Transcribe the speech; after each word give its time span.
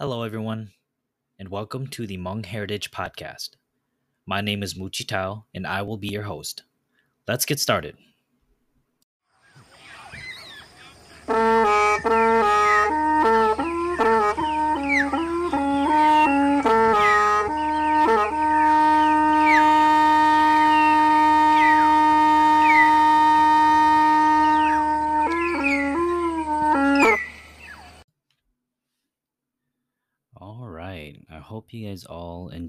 Hello, 0.00 0.22
everyone, 0.22 0.70
and 1.38 1.50
welcome 1.50 1.86
to 1.88 2.06
the 2.06 2.16
Hmong 2.16 2.46
Heritage 2.46 2.90
Podcast. 2.90 3.50
My 4.24 4.40
name 4.40 4.62
is 4.62 4.72
Mouachi 4.72 5.04
Thao, 5.04 5.44
and 5.52 5.66
I 5.66 5.82
will 5.82 5.98
be 5.98 6.08
your 6.08 6.22
host. 6.22 6.62
Let's 7.28 7.44
get 7.44 7.60
started. 7.60 7.98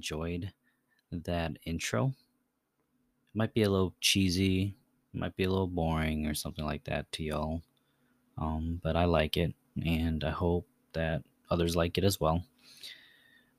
Enjoyed 0.02 0.52
that 1.12 1.52
intro. 1.64 2.08
It 2.08 3.36
might 3.36 3.54
be 3.54 3.62
a 3.62 3.70
little 3.70 3.94
cheesy, 4.02 4.76
might 5.14 5.36
be 5.36 5.44
a 5.44 5.50
little 5.50 5.68
boring 5.68 6.26
or 6.26 6.34
something 6.34 6.66
like 6.66 6.84
that 6.86 7.12
to 7.12 7.24
y'all. 7.24 7.62
Um, 8.40 8.82
but 8.82 8.96
I 8.96 9.06
like 9.06 9.38
it, 9.38 9.54
and 9.86 10.24
I 10.24 10.32
hope 10.32 10.68
that 10.94 11.22
others 11.52 11.76
like 11.76 12.00
it 12.00 12.04
as 12.04 12.20
well. 12.20 12.44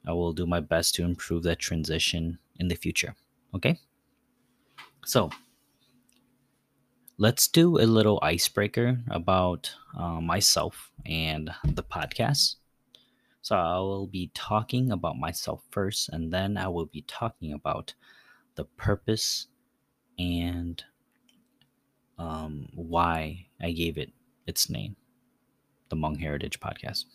I 0.05 0.12
will 0.12 0.32
do 0.32 0.46
my 0.46 0.59
best 0.59 0.96
to 0.96 1.05
improve 1.05 1.45
that 1.45 1.60
transition 1.60 2.38
in 2.59 2.66
the 2.66 2.74
future. 2.74 3.15
Okay? 3.54 3.79
So, 5.06 5.30
let's 7.18 7.46
do 7.46 7.79
a 7.79 7.87
little 7.87 8.18
icebreaker 8.20 8.98
about 9.10 9.70
uh, 9.96 10.20
myself 10.20 10.90
and 11.06 11.52
the 11.65 11.84
podcast. 11.84 12.56
So 13.42 13.56
I 13.56 13.78
will 13.80 14.06
be 14.06 14.30
talking 14.34 14.92
about 14.92 15.19
myself 15.19 15.64
first, 15.70 16.09
and 16.09 16.32
then 16.32 16.57
I 16.57 16.68
will 16.68 16.87
be 16.87 17.02
talking 17.02 17.52
about 17.52 17.93
the 18.54 18.65
purpose 18.65 19.48
and 20.16 20.82
um, 22.18 22.68
why 22.74 23.46
I 23.60 23.73
gave 23.73 23.98
it 23.98 24.13
its 24.46 24.70
name, 24.70 24.95
the 25.88 25.96
Hmong 25.96 26.20
Heritage 26.20 26.60
Podcast. 26.60 27.07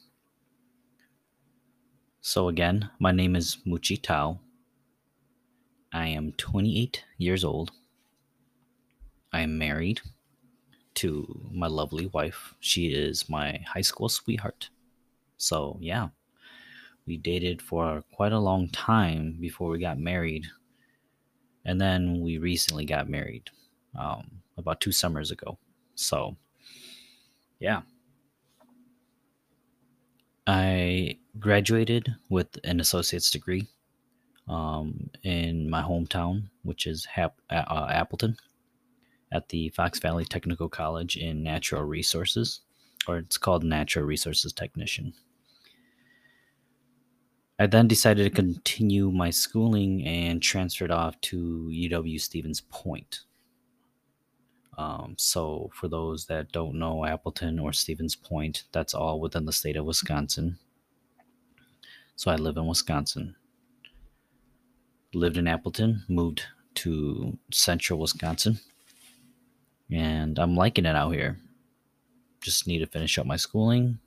So 2.19 2.49
again, 2.49 2.89
my 2.99 3.13
name 3.13 3.33
is 3.33 3.59
Mouachi 3.65 4.01
Thao. 4.01 4.39
I 5.93 6.07
am 6.07 6.33
28 6.33 7.05
years 7.17 7.45
old. 7.45 7.71
I 9.31 9.41
am 9.41 9.57
married 9.57 10.01
to 10.95 11.49
my 11.53 11.67
lovely 11.67 12.07
wife. 12.07 12.53
She 12.59 12.87
is 12.87 13.29
my 13.29 13.63
high 13.65 13.81
school 13.81 14.09
sweetheart. 14.09 14.69
So, 15.37 15.77
yeah, 15.79 16.09
we 17.05 17.17
dated 17.17 17.61
for 17.61 18.03
quite 18.11 18.33
a 18.33 18.39
long 18.39 18.69
time 18.69 19.37
before 19.39 19.69
we 19.69 19.79
got 19.79 19.99
married. 19.99 20.45
And 21.65 21.79
then 21.79 22.21
we 22.21 22.37
recently 22.37 22.85
got 22.85 23.09
married 23.09 23.49
um, 23.97 24.29
about 24.57 24.81
two 24.81 24.91
summers 24.91 25.31
ago. 25.31 25.57
So, 25.95 26.35
yeah. 27.59 27.81
I 30.45 31.17
graduated 31.39 32.15
with 32.29 32.47
an 32.63 32.79
associate's 32.79 33.29
degree 33.29 33.67
um, 34.47 35.09
in 35.23 35.69
my 35.69 35.81
hometown, 35.81 36.49
which 36.63 36.87
is 36.87 37.03
Hap- 37.03 37.41
uh, 37.49 37.87
Appleton, 37.89 38.37
at 39.33 39.49
the 39.49 39.69
Fox 39.69 39.99
Valley 39.99 40.23
Technical 40.23 40.69
College 40.69 41.17
in 41.17 41.43
Natural 41.43 41.83
Resources, 41.83 42.61
or 43.09 43.17
it's 43.17 43.37
called 43.37 43.65
Natural 43.65 44.05
Resources 44.05 44.53
Technician. 44.53 45.13
I 47.59 47.65
then 47.65 47.87
decided 47.87 48.23
to 48.23 48.29
continue 48.29 49.09
my 49.09 49.31
schooling 49.31 50.05
and 50.05 50.41
transferred 50.41 50.91
off 50.91 51.19
to 51.21 51.71
UW 51.73 52.21
Stevens 52.21 52.61
Point. 52.61 53.21
Um, 54.77 55.15
so, 55.17 55.71
for 55.73 55.87
those 55.87 56.27
that 56.27 56.51
don't 56.51 56.75
know 56.77 57.03
Appleton 57.03 57.57
or 57.57 57.73
Stevens 57.73 58.15
Point, 58.15 58.65
that's 58.71 58.93
all 58.93 59.19
within 59.19 59.45
the 59.45 59.51
state 59.51 59.75
of 59.75 59.85
Wisconsin. 59.85 60.59
So, 62.15 62.29
I 62.29 62.35
live 62.35 62.57
in 62.57 62.67
Wisconsin. 62.67 63.35
Lived 65.15 65.37
in 65.37 65.47
Appleton, 65.47 66.03
moved 66.07 66.43
to 66.75 67.39
central 67.51 67.99
Wisconsin, 67.99 68.59
and 69.89 70.37
I'm 70.37 70.55
liking 70.55 70.85
it 70.85 70.95
out 70.95 71.09
here. 71.09 71.39
Just 72.39 72.67
need 72.67 72.79
to 72.79 72.85
finish 72.85 73.17
up 73.17 73.25
my 73.25 73.35
schooling, 73.35 73.97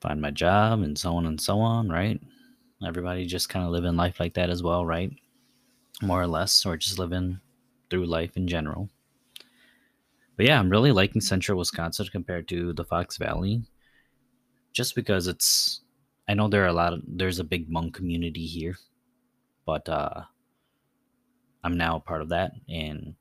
find 0.00 0.20
my 0.20 0.30
job, 0.30 0.82
and 0.82 0.98
so 0.98 1.14
on 1.14 1.26
and 1.26 1.40
so 1.40 1.60
on, 1.60 1.88
right? 1.88 2.20
Everybody 2.86 3.26
just 3.26 3.48
kind 3.48 3.64
of 3.64 3.72
living 3.72 3.96
life 3.96 4.20
like 4.20 4.34
that 4.34 4.50
as 4.50 4.62
well, 4.62 4.86
right? 4.86 5.12
More 6.02 6.22
or 6.22 6.26
less, 6.26 6.64
or 6.64 6.76
just 6.76 6.98
living 6.98 7.40
through 7.90 8.06
life 8.06 8.36
in 8.36 8.46
general. 8.46 8.88
But 10.36 10.46
yeah, 10.46 10.58
I'm 10.58 10.70
really 10.70 10.92
liking 10.92 11.20
central 11.20 11.58
Wisconsin 11.58 12.06
compared 12.12 12.46
to 12.48 12.72
the 12.72 12.84
Fox 12.84 13.16
Valley. 13.16 13.64
Just 14.72 14.94
because 14.94 15.26
it's 15.26 15.80
I 16.28 16.34
know 16.34 16.46
there 16.48 16.62
are 16.62 16.68
a 16.68 16.72
lot 16.72 16.92
of 16.92 17.02
there's 17.06 17.40
a 17.40 17.44
big 17.44 17.68
Hmong 17.68 17.92
community 17.92 18.46
here, 18.46 18.76
but 19.66 19.88
uh 19.88 20.22
I'm 21.64 21.76
now 21.76 21.96
a 21.96 22.00
part 22.00 22.22
of 22.22 22.28
that 22.28 22.52
and 22.68 23.16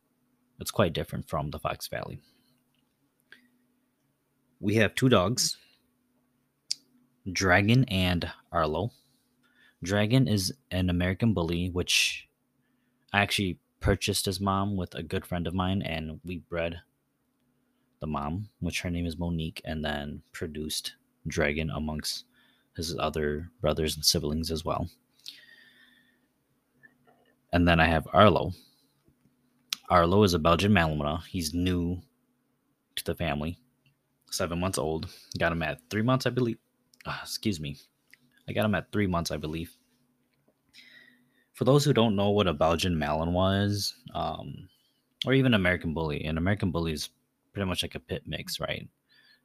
it's 0.60 0.70
quite 0.70 0.94
different 0.94 1.28
from 1.28 1.50
the 1.50 1.60
Fox 1.60 1.88
Valley. 1.88 2.20
We 4.60 4.76
have 4.76 4.94
two 4.94 5.10
dogs, 5.10 5.58
Dragon 7.32 7.84
and 7.86 8.32
Arlo. 8.52 8.92
Dragon 9.84 10.28
is 10.28 10.54
an 10.72 10.90
American 10.90 11.34
bully, 11.34 11.70
which 11.70 12.28
I 13.12 13.20
actually 13.20 13.60
purchased 13.80 14.26
his 14.26 14.40
mom 14.40 14.78
with 14.78 14.96
a 14.96 15.04
good 15.04 15.26
friend 15.26 15.46
of 15.46 15.54
mine, 15.54 15.82
and 15.82 16.22
we 16.24 16.38
bred 16.38 16.80
the 18.00 18.08
mom, 18.08 18.50
which 18.60 18.82
her 18.82 18.90
name 18.90 19.06
is 19.06 19.18
Monique, 19.18 19.62
and 19.66 19.84
then 19.84 20.22
produced 20.32 20.96
Dragon 21.28 21.70
amongst 21.70 22.26
his 22.76 22.96
other 22.98 23.50
brothers 23.60 23.96
and 23.96 24.06
siblings 24.06 24.50
as 24.50 24.64
well. 24.64 24.90
And 27.52 27.68
then 27.68 27.80
I 27.80 27.88
have 27.88 28.08
Arlo. 28.14 28.54
Arlo 29.90 30.24
is 30.24 30.34
a 30.34 30.40
Belgian 30.40 30.72
Malinois. 30.72 31.26
He's 31.26 31.54
new 31.54 32.02
to 32.96 33.04
the 33.04 33.16
family, 33.16 33.58
seven 34.32 34.60
months 34.60 34.78
old. 34.78 35.08
Got 35.38 35.52
him 35.52 35.64
at 35.64 35.82
three 35.90 36.02
months, 36.02 36.26
I 36.26 36.30
believe. 36.30 36.58
Uh, 37.08 37.18
excuse 37.24 37.60
me. 37.60 37.78
I 38.50 38.54
got 38.54 38.66
him 38.66 38.76
at 38.76 38.92
three 38.92 39.08
months, 39.08 39.32
I 39.32 39.38
believe. 39.38 39.72
For 41.54 41.64
those 41.64 41.86
who 41.86 41.94
don't 41.94 42.18
know 42.18 42.32
what 42.32 42.48
a 42.48 42.54
Belgian 42.54 42.96
Malinois 42.96 43.64
is, 43.64 43.96
um, 44.14 44.68
or 45.26 45.34
even 45.34 45.54
American 45.54 45.94
Bully, 45.94 46.26
an 46.26 46.38
American 46.38 46.70
Bully 46.70 46.92
is 46.92 47.10
pretty 47.54 47.68
much 47.68 47.82
like 47.82 47.96
a 47.96 48.00
pit 48.00 48.24
mix, 48.28 48.60
right? 48.60 48.88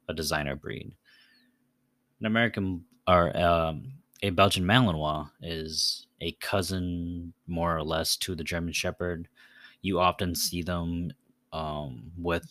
A 0.09 0.13
designer 0.13 0.55
breed. 0.57 0.93
An 2.19 2.25
American 2.25 2.83
or 3.07 3.35
um, 3.37 3.93
a 4.21 4.29
Belgian 4.29 4.65
Malinois 4.65 5.29
is 5.41 6.07
a 6.21 6.33
cousin, 6.33 7.33
more 7.47 7.75
or 7.75 7.83
less, 7.83 8.17
to 8.17 8.35
the 8.35 8.43
German 8.43 8.73
Shepherd. 8.73 9.27
You 9.81 9.99
often 9.99 10.35
see 10.35 10.61
them 10.61 11.11
um, 11.51 12.11
with 12.17 12.45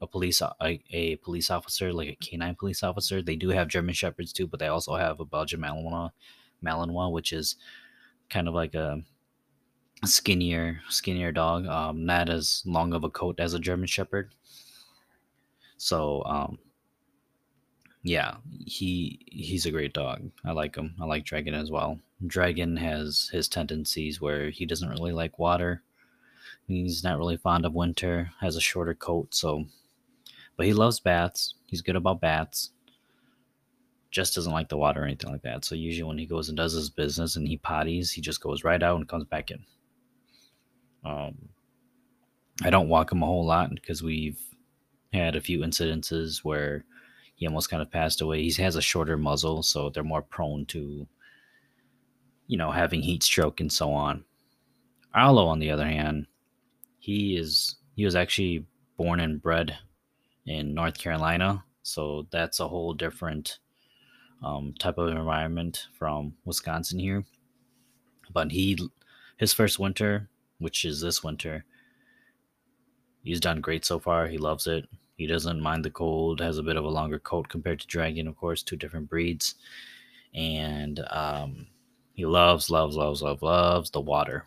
a 0.00 0.06
police 0.06 0.40
a, 0.42 0.82
a, 0.90 1.16
police 1.16 1.50
officer, 1.50 1.92
like 1.92 2.08
a 2.08 2.16
canine 2.16 2.54
police 2.54 2.82
officer. 2.82 3.22
They 3.22 3.36
do 3.36 3.50
have 3.50 3.68
German 3.68 3.94
Shepherds 3.94 4.32
too, 4.32 4.46
but 4.46 4.60
they 4.60 4.68
also 4.68 4.96
have 4.96 5.20
a 5.20 5.24
Belgian 5.24 5.60
Malinois, 5.60 6.10
Malinois, 6.64 7.12
which 7.12 7.32
is 7.32 7.56
kind 8.28 8.48
of 8.48 8.54
like 8.54 8.74
a 8.74 9.02
skinnier, 10.04 10.80
skinnier 10.88 11.32
dog. 11.32 11.66
Um, 11.66 12.04
not 12.04 12.28
as 12.28 12.62
long 12.66 12.92
of 12.92 13.04
a 13.04 13.10
coat 13.10 13.40
as 13.40 13.54
a 13.54 13.58
German 13.58 13.86
Shepherd. 13.86 14.34
So, 15.78 16.22
um, 16.24 16.58
yeah, 18.02 18.36
he 18.66 19.20
he's 19.26 19.66
a 19.66 19.70
great 19.70 19.92
dog. 19.92 20.30
I 20.44 20.52
like 20.52 20.76
him. 20.76 20.94
I 21.00 21.06
like 21.06 21.24
Dragon 21.24 21.54
as 21.54 21.70
well. 21.70 21.98
Dragon 22.26 22.76
has 22.76 23.28
his 23.32 23.48
tendencies 23.48 24.20
where 24.20 24.50
he 24.50 24.64
doesn't 24.64 24.88
really 24.88 25.12
like 25.12 25.38
water. 25.38 25.82
He's 26.66 27.04
not 27.04 27.18
really 27.18 27.36
fond 27.36 27.64
of 27.66 27.74
winter. 27.74 28.30
Has 28.40 28.56
a 28.56 28.60
shorter 28.60 28.94
coat, 28.94 29.34
so 29.34 29.66
but 30.56 30.66
he 30.66 30.72
loves 30.72 31.00
bats. 31.00 31.54
He's 31.66 31.82
good 31.82 31.96
about 31.96 32.20
bats. 32.20 32.70
Just 34.10 34.34
doesn't 34.34 34.52
like 34.52 34.68
the 34.68 34.76
water 34.76 35.02
or 35.02 35.04
anything 35.04 35.30
like 35.30 35.42
that. 35.42 35.64
So 35.64 35.74
usually 35.74 36.08
when 36.08 36.18
he 36.18 36.26
goes 36.26 36.48
and 36.48 36.56
does 36.56 36.72
his 36.72 36.90
business 36.90 37.36
and 37.36 37.46
he 37.46 37.58
potties, 37.58 38.10
he 38.10 38.20
just 38.20 38.40
goes 38.40 38.64
right 38.64 38.82
out 38.82 38.96
and 38.96 39.08
comes 39.08 39.24
back 39.24 39.50
in. 39.50 39.64
Um, 41.04 41.34
I 42.64 42.70
don't 42.70 42.88
walk 42.88 43.12
him 43.12 43.22
a 43.22 43.26
whole 43.26 43.44
lot 43.44 43.74
because 43.74 44.02
we've 44.02 44.40
had 45.12 45.36
a 45.36 45.40
few 45.40 45.60
incidences 45.60 46.38
where 46.38 46.84
he 47.34 47.46
almost 47.46 47.70
kind 47.70 47.82
of 47.82 47.90
passed 47.90 48.22
away. 48.22 48.42
He 48.42 48.62
has 48.62 48.76
a 48.76 48.82
shorter 48.82 49.18
muzzle, 49.18 49.62
so 49.62 49.90
they're 49.90 50.02
more 50.02 50.22
prone 50.22 50.64
to, 50.66 51.06
you 52.46 52.56
know, 52.56 52.70
having 52.70 53.02
heat 53.02 53.22
stroke 53.22 53.60
and 53.60 53.70
so 53.70 53.92
on. 53.92 54.24
Arlo, 55.14 55.46
on 55.46 55.58
the 55.58 55.70
other 55.70 55.86
hand, 55.86 56.26
he 56.98 57.36
is 57.36 57.76
he 57.94 58.04
was 58.04 58.16
actually 58.16 58.66
born 58.96 59.20
and 59.20 59.40
bred 59.40 59.76
in 60.46 60.74
North 60.74 60.98
Carolina, 60.98 61.64
so 61.82 62.26
that's 62.30 62.60
a 62.60 62.68
whole 62.68 62.94
different 62.94 63.58
um, 64.42 64.74
type 64.78 64.98
of 64.98 65.08
environment 65.08 65.86
from 65.98 66.34
Wisconsin 66.44 66.98
here. 66.98 67.24
But 68.32 68.52
he, 68.52 68.78
his 69.36 69.52
first 69.52 69.78
winter, 69.78 70.28
which 70.58 70.84
is 70.84 71.00
this 71.00 71.22
winter, 71.22 71.64
he's 73.22 73.40
done 73.40 73.60
great 73.60 73.84
so 73.84 73.98
far. 73.98 74.26
He 74.26 74.38
loves 74.38 74.66
it. 74.66 74.88
He 75.16 75.26
doesn't 75.26 75.60
mind 75.60 75.84
the 75.84 75.90
cold. 75.90 76.40
Has 76.40 76.58
a 76.58 76.62
bit 76.62 76.76
of 76.76 76.84
a 76.84 76.88
longer 76.88 77.18
coat 77.18 77.48
compared 77.48 77.80
to 77.80 77.86
Dragon, 77.86 78.28
of 78.28 78.36
course, 78.36 78.62
two 78.62 78.76
different 78.76 79.08
breeds, 79.08 79.54
and 80.34 81.00
um, 81.10 81.66
he 82.12 82.26
loves, 82.26 82.70
loves, 82.70 82.96
loves, 82.96 83.22
loves, 83.22 83.42
loves 83.42 83.90
the 83.90 84.00
water. 84.00 84.44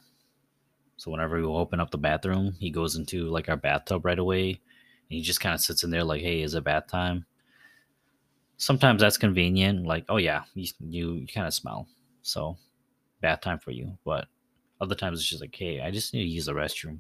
So 0.98 1.12
whenever 1.12 1.38
we 1.38 1.46
open 1.46 1.80
up 1.80 1.92
the 1.92 1.98
bathroom, 1.98 2.56
he 2.60 2.70
goes 2.70 2.96
into 2.96 3.30
like 3.30 3.48
our 3.48 3.58
bathtub 3.58 4.06
right 4.06 4.20
away, 4.20 4.60
he 5.10 5.22
just 5.22 5.42
kind 5.42 5.56
of 5.56 5.62
sits 5.62 5.84
in 5.84 5.90
there 5.90 6.04
like, 6.04 6.22
"Hey, 6.22 6.42
is 6.42 6.56
it 6.56 6.64
bath 6.64 6.88
time?" 6.88 7.26
Sometimes 8.58 9.02
that's 9.02 9.18
convenient, 9.18 9.86
like, 9.86 10.06
"Oh 10.10 10.18
yeah, 10.18 10.44
you 10.54 10.68
you, 10.80 11.14
you 11.14 11.28
kind 11.28 11.48
of 11.48 11.54
smell, 11.54 11.88
so 12.22 12.58
bath 13.22 13.42
time 13.42 13.60
for 13.60 13.72
you." 13.72 13.98
But 14.06 14.28
other 14.80 14.96
times 14.96 15.20
it's 15.20 15.30
just 15.30 15.42
like, 15.42 15.56
"Hey, 15.56 15.82
I 15.82 15.92
just 15.92 16.14
need 16.14 16.24
to 16.24 16.30
use 16.30 16.46
the 16.46 16.54
restroom." 16.54 17.00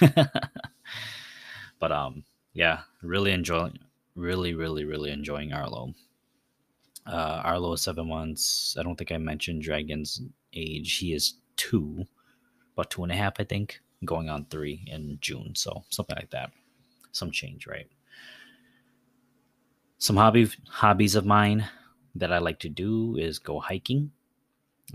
but 1.80 1.92
um, 1.92 2.24
yeah, 2.52 2.80
really 3.02 3.32
enjoying, 3.32 3.78
really, 4.14 4.54
really, 4.54 4.84
really 4.84 5.10
enjoying 5.10 5.52
Arlo. 5.52 5.94
Uh, 7.06 7.40
Arlo 7.44 7.72
is 7.72 7.82
seven 7.82 8.08
months. 8.08 8.76
I 8.78 8.82
don't 8.82 8.96
think 8.96 9.12
I 9.12 9.18
mentioned 9.18 9.62
Dragon's 9.62 10.20
age. 10.52 10.98
He 10.98 11.14
is 11.14 11.34
two, 11.56 12.04
about 12.74 12.90
two 12.90 13.02
and 13.02 13.12
a 13.12 13.16
half, 13.16 13.34
I 13.38 13.44
think, 13.44 13.80
going 14.04 14.28
on 14.28 14.44
three 14.46 14.84
in 14.86 15.18
June. 15.20 15.54
So 15.54 15.84
something 15.88 16.16
like 16.16 16.30
that. 16.30 16.50
Some 17.12 17.30
change, 17.30 17.66
right? 17.66 17.88
Some 19.98 20.16
hobby 20.16 20.48
hobbies 20.68 21.14
of 21.14 21.26
mine 21.26 21.68
that 22.14 22.32
I 22.32 22.38
like 22.38 22.60
to 22.60 22.68
do 22.68 23.16
is 23.16 23.38
go 23.38 23.60
hiking. 23.60 24.12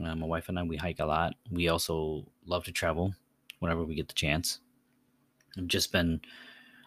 Uh, 0.04 0.16
my 0.16 0.26
wife 0.26 0.50
and 0.50 0.58
I 0.58 0.64
we 0.64 0.78
hike 0.78 1.00
a 1.00 1.06
lot. 1.06 1.36
We 1.52 1.68
also 1.68 2.26
love 2.46 2.64
to 2.66 2.72
travel 2.72 3.14
whenever 3.60 3.84
we 3.84 3.96
get 3.96 4.08
the 4.08 4.14
chance. 4.14 4.60
I've 5.58 5.68
just 5.68 5.92
been 5.92 6.22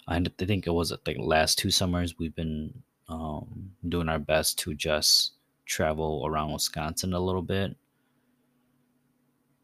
I 0.08 0.22
think 0.22 0.66
it 0.66 0.70
was 0.70 0.90
the 0.90 1.14
last 1.18 1.58
two 1.58 1.70
summers 1.70 2.18
we've 2.18 2.34
been 2.34 2.82
um, 3.08 3.72
doing 3.88 4.08
our 4.08 4.18
best 4.20 4.58
to 4.60 4.74
just 4.74 5.32
travel 5.64 6.24
around 6.26 6.52
Wisconsin 6.52 7.12
a 7.12 7.20
little 7.20 7.42
bit. 7.42 7.76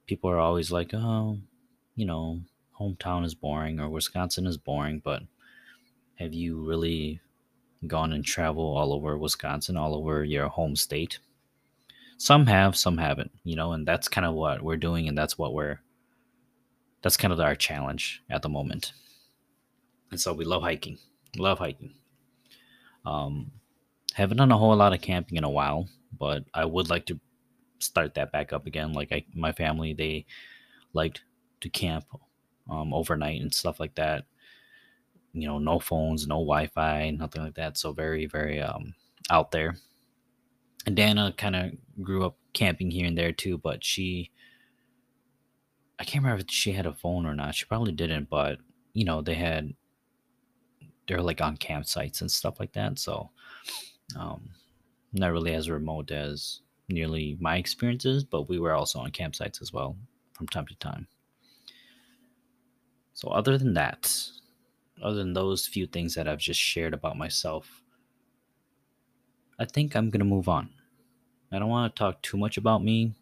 People 0.07 0.31
are 0.31 0.39
always 0.39 0.73
like, 0.73 0.93
"Oh, 0.95 1.39
you 1.95 2.05
know, 2.07 2.41
hometown 2.79 3.25
is 3.25 3.35
boring 3.35 3.79
or 3.81 3.89
Wisconsin 3.89 4.47
is 4.47 4.59
boring," 4.59 5.01
but 5.05 5.23
have 6.23 6.35
you 6.35 6.65
really 6.65 7.21
gone 7.87 8.13
and 8.13 8.25
traveled 8.25 8.79
all 8.79 8.93
over 8.93 9.19
Wisconsin, 9.19 9.77
all 9.77 9.95
over 9.95 10.25
your 10.25 10.49
home 10.49 10.77
state? 10.77 11.19
Some 12.19 12.47
have, 12.47 12.77
some 12.77 12.99
haven't, 12.99 13.33
you 13.45 13.57
know, 13.57 13.73
and 13.73 13.87
that's 13.87 14.09
kind 14.09 14.27
of 14.27 14.35
what 14.35 14.63
we're 14.63 14.77
doing, 14.77 15.09
and 15.09 15.19
that's 15.19 15.37
what 15.37 15.55
we're 15.55 15.81
that's 17.03 17.17
kind 17.17 17.33
of 17.33 17.41
our 17.41 17.57
challenge 17.57 18.23
at 18.31 18.43
the 18.43 18.49
moment 18.49 18.93
and 20.13 20.21
so 20.21 20.33
we 20.33 20.45
love 20.45 20.63
hiking. 20.63 20.99
Love 21.37 21.59
hiking. 21.59 21.95
Um, 23.05 23.51
haven't 24.15 24.37
done 24.37 24.53
a 24.53 24.59
whole 24.59 24.77
lot 24.77 24.93
of 24.93 25.01
camping 25.01 25.39
in 25.39 25.45
a 25.45 25.51
while, 25.51 25.89
but 26.17 26.45
I 26.55 26.67
would 26.67 26.91
like 26.91 27.07
to 27.07 27.19
start 27.79 28.15
that 28.15 28.31
back 28.31 28.53
up 28.53 28.67
again. 28.67 28.93
Like 28.93 29.11
I, 29.11 29.25
my 29.35 29.53
family, 29.53 29.95
they 29.95 30.27
liked 30.93 31.23
to 31.63 31.71
camp 31.71 32.05
um, 32.71 32.93
overnight 32.93 33.41
and 33.41 33.53
stuff 33.53 33.81
like 33.81 33.95
that. 33.95 34.27
You 35.33 35.49
know, 35.49 35.59
no 35.59 35.79
phones, 35.79 36.27
no 36.27 36.37
Wi-Fi, 36.37 37.11
nothing 37.11 37.43
like 37.43 37.55
that. 37.55 37.79
So 37.79 37.93
very, 37.93 38.27
very 38.27 38.61
um, 38.61 38.95
out 39.31 39.51
there. 39.51 39.77
And 40.87 40.97
Dana 40.97 41.33
kind 41.37 41.57
of 41.57 41.73
grew 42.03 42.27
up 42.27 42.37
camping 42.53 42.91
here 42.91 43.07
and 43.07 43.17
there 43.17 43.33
too, 43.33 43.57
but 43.57 43.85
she, 43.85 44.31
I 45.99 46.05
can't 46.05 46.25
remember 46.25 46.43
if 46.43 46.51
she 46.51 46.73
had 46.73 46.87
a 46.87 46.93
phone 46.93 47.25
or 47.25 47.35
not. 47.35 47.55
She 47.55 47.65
probably 47.65 47.93
didn't, 47.93 48.29
but 48.29 48.59
you 48.93 49.05
know, 49.05 49.23
they 49.23 49.35
had 49.35 49.75
they're 51.07 51.23
like 51.23 51.41
on 51.41 51.57
campsites 51.57 52.21
and 52.21 52.31
stuff 52.31 52.61
like 52.61 52.73
that. 52.73 52.99
So, 52.99 53.31
um, 54.19 54.51
not 55.13 55.33
really 55.33 55.55
as 55.55 55.69
remote 55.69 56.11
as 56.11 56.61
nearly 56.89 57.37
my 57.41 57.57
experiences, 57.57 58.25
but 58.25 58.49
we 58.49 58.59
were 58.59 58.73
also 58.73 58.99
on 59.01 59.11
campsites 59.11 59.61
as 59.61 59.73
well 59.73 59.97
from 60.33 60.49
time 60.49 60.67
to 60.67 60.75
time. 60.77 61.07
So, 63.15 63.29
other 63.29 63.59
than 63.59 63.75
that, 63.75 64.15
other 65.03 65.17
than 65.17 65.33
those 65.33 65.67
few 65.67 65.87
things 65.87 66.15
that 66.15 66.29
I've 66.29 66.39
just 66.39 66.61
shared 66.61 66.95
about 66.95 67.17
myself, 67.17 67.83
I 69.59 69.65
think 69.65 69.95
I'm 69.95 70.11
going 70.11 70.21
to 70.21 70.25
move 70.25 70.49
on. 70.49 70.71
I 71.53 71.59
don't 71.59 71.69
want 71.69 71.95
to 71.95 71.99
talk 71.99 72.23
too 72.23 72.37
much 72.37 72.57
about 72.57 72.83
me. 72.83 73.15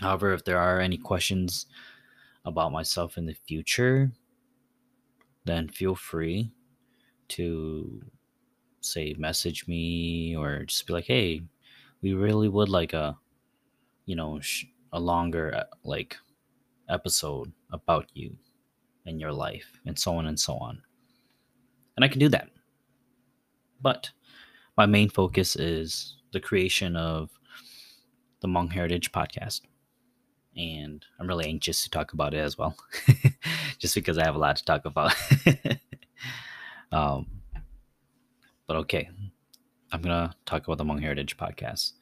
However, 0.00 0.32
if 0.32 0.44
there 0.44 0.58
are 0.58 0.80
any 0.80 0.98
questions 0.98 1.66
about 2.44 2.72
myself 2.72 3.16
in 3.16 3.26
the 3.26 3.34
future, 3.34 4.12
then 5.44 5.68
feel 5.68 5.94
free 5.94 6.50
to 7.28 8.02
say 8.80 9.14
message 9.18 9.66
me 9.66 10.36
or 10.36 10.64
just 10.64 10.86
be 10.86 10.92
like 10.92 11.06
hey 11.06 11.42
we 12.02 12.12
really 12.12 12.48
would 12.48 12.68
like 12.68 12.92
a 12.92 13.16
you 14.04 14.14
know 14.14 14.38
a 14.92 15.00
longer 15.00 15.54
uh, 15.54 15.64
like 15.84 16.16
episode 16.88 17.50
about 17.72 18.06
you 18.12 18.36
and 19.06 19.20
your 19.20 19.32
life 19.32 19.80
and 19.86 19.98
so 19.98 20.16
on 20.16 20.26
and 20.26 20.38
so 20.38 20.56
on 20.56 20.80
and 21.96 22.04
i 22.04 22.08
can 22.08 22.18
do 22.18 22.28
that 22.28 22.48
but 23.80 24.10
my 24.76 24.86
main 24.86 25.08
focus 25.08 25.56
is 25.56 26.16
the 26.32 26.40
creation 26.40 26.96
of 26.96 27.30
the 28.40 28.48
Hmong 28.48 28.72
Heritage 28.72 29.12
podcast. 29.12 29.60
And 30.56 31.04
I'm 31.18 31.28
really 31.28 31.46
anxious 31.46 31.84
to 31.84 31.90
talk 31.90 32.12
about 32.12 32.34
it 32.34 32.38
as 32.38 32.58
well, 32.58 32.76
just 33.78 33.94
because 33.94 34.18
I 34.18 34.24
have 34.24 34.34
a 34.34 34.38
lot 34.38 34.56
to 34.56 34.64
talk 34.64 34.84
about. 34.84 35.14
Um, 36.94 37.26
but 38.68 38.76
okay, 38.76 39.10
I'm 39.90 40.00
gonna 40.00 40.32
talk 40.46 40.64
about 40.64 40.78
the 40.78 40.84
Hmong 40.84 41.00
Heritage 41.00 41.36
podcast. 41.36 41.94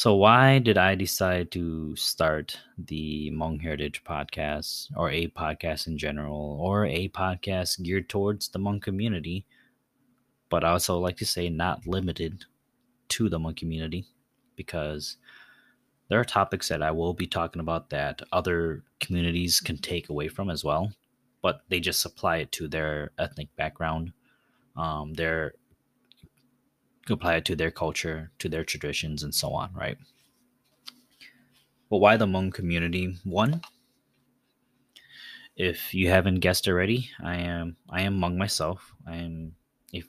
So, 0.00 0.14
why 0.14 0.60
did 0.60 0.78
I 0.78 0.94
decide 0.94 1.50
to 1.50 1.94
start 1.94 2.58
the 2.78 3.30
Hmong 3.30 3.60
Heritage 3.60 4.02
podcast, 4.02 4.88
or 4.96 5.10
a 5.10 5.26
podcast 5.26 5.88
in 5.88 5.98
general, 5.98 6.56
or 6.58 6.86
a 6.86 7.10
podcast 7.10 7.82
geared 7.82 8.08
towards 8.08 8.48
the 8.48 8.58
Hmong 8.58 8.80
community? 8.80 9.44
But 10.48 10.64
I 10.64 10.70
also 10.70 10.98
like 10.98 11.18
to 11.18 11.26
say 11.26 11.50
not 11.50 11.86
limited 11.86 12.46
to 13.10 13.28
the 13.28 13.38
Hmong 13.38 13.58
community, 13.58 14.06
because 14.56 15.18
there 16.08 16.18
are 16.18 16.24
topics 16.24 16.68
that 16.68 16.82
I 16.82 16.92
will 16.92 17.12
be 17.12 17.26
talking 17.26 17.60
about 17.60 17.90
that 17.90 18.22
other 18.32 18.82
communities 19.00 19.60
can 19.60 19.76
take 19.76 20.08
away 20.08 20.28
from 20.28 20.48
as 20.48 20.64
well 20.64 20.94
but 21.42 21.60
they 21.68 21.78
just 21.78 22.06
apply 22.06 22.38
it 22.38 22.52
to 22.52 22.68
their 22.68 23.12
ethnic 23.18 23.48
background, 23.56 24.12
um, 24.76 25.14
their 25.14 25.54
apply 27.08 27.36
it 27.36 27.44
to 27.46 27.56
their 27.56 27.70
culture, 27.70 28.30
to 28.38 28.48
their 28.48 28.64
traditions, 28.64 29.22
and 29.22 29.34
so 29.34 29.52
on, 29.52 29.72
right? 29.74 29.98
But 31.88 31.98
why 31.98 32.16
the 32.16 32.26
Hmong 32.26 32.52
community? 32.52 33.16
One, 33.24 33.62
if 35.56 35.92
you 35.94 36.08
haven't 36.08 36.40
guessed 36.40 36.68
already, 36.68 37.10
I 37.22 37.36
am 37.36 37.76
I 37.88 38.02
am 38.02 38.20
Hmong 38.20 38.36
myself. 38.36 38.94
I 39.06 39.16
am 39.16 39.56
a 39.94 40.02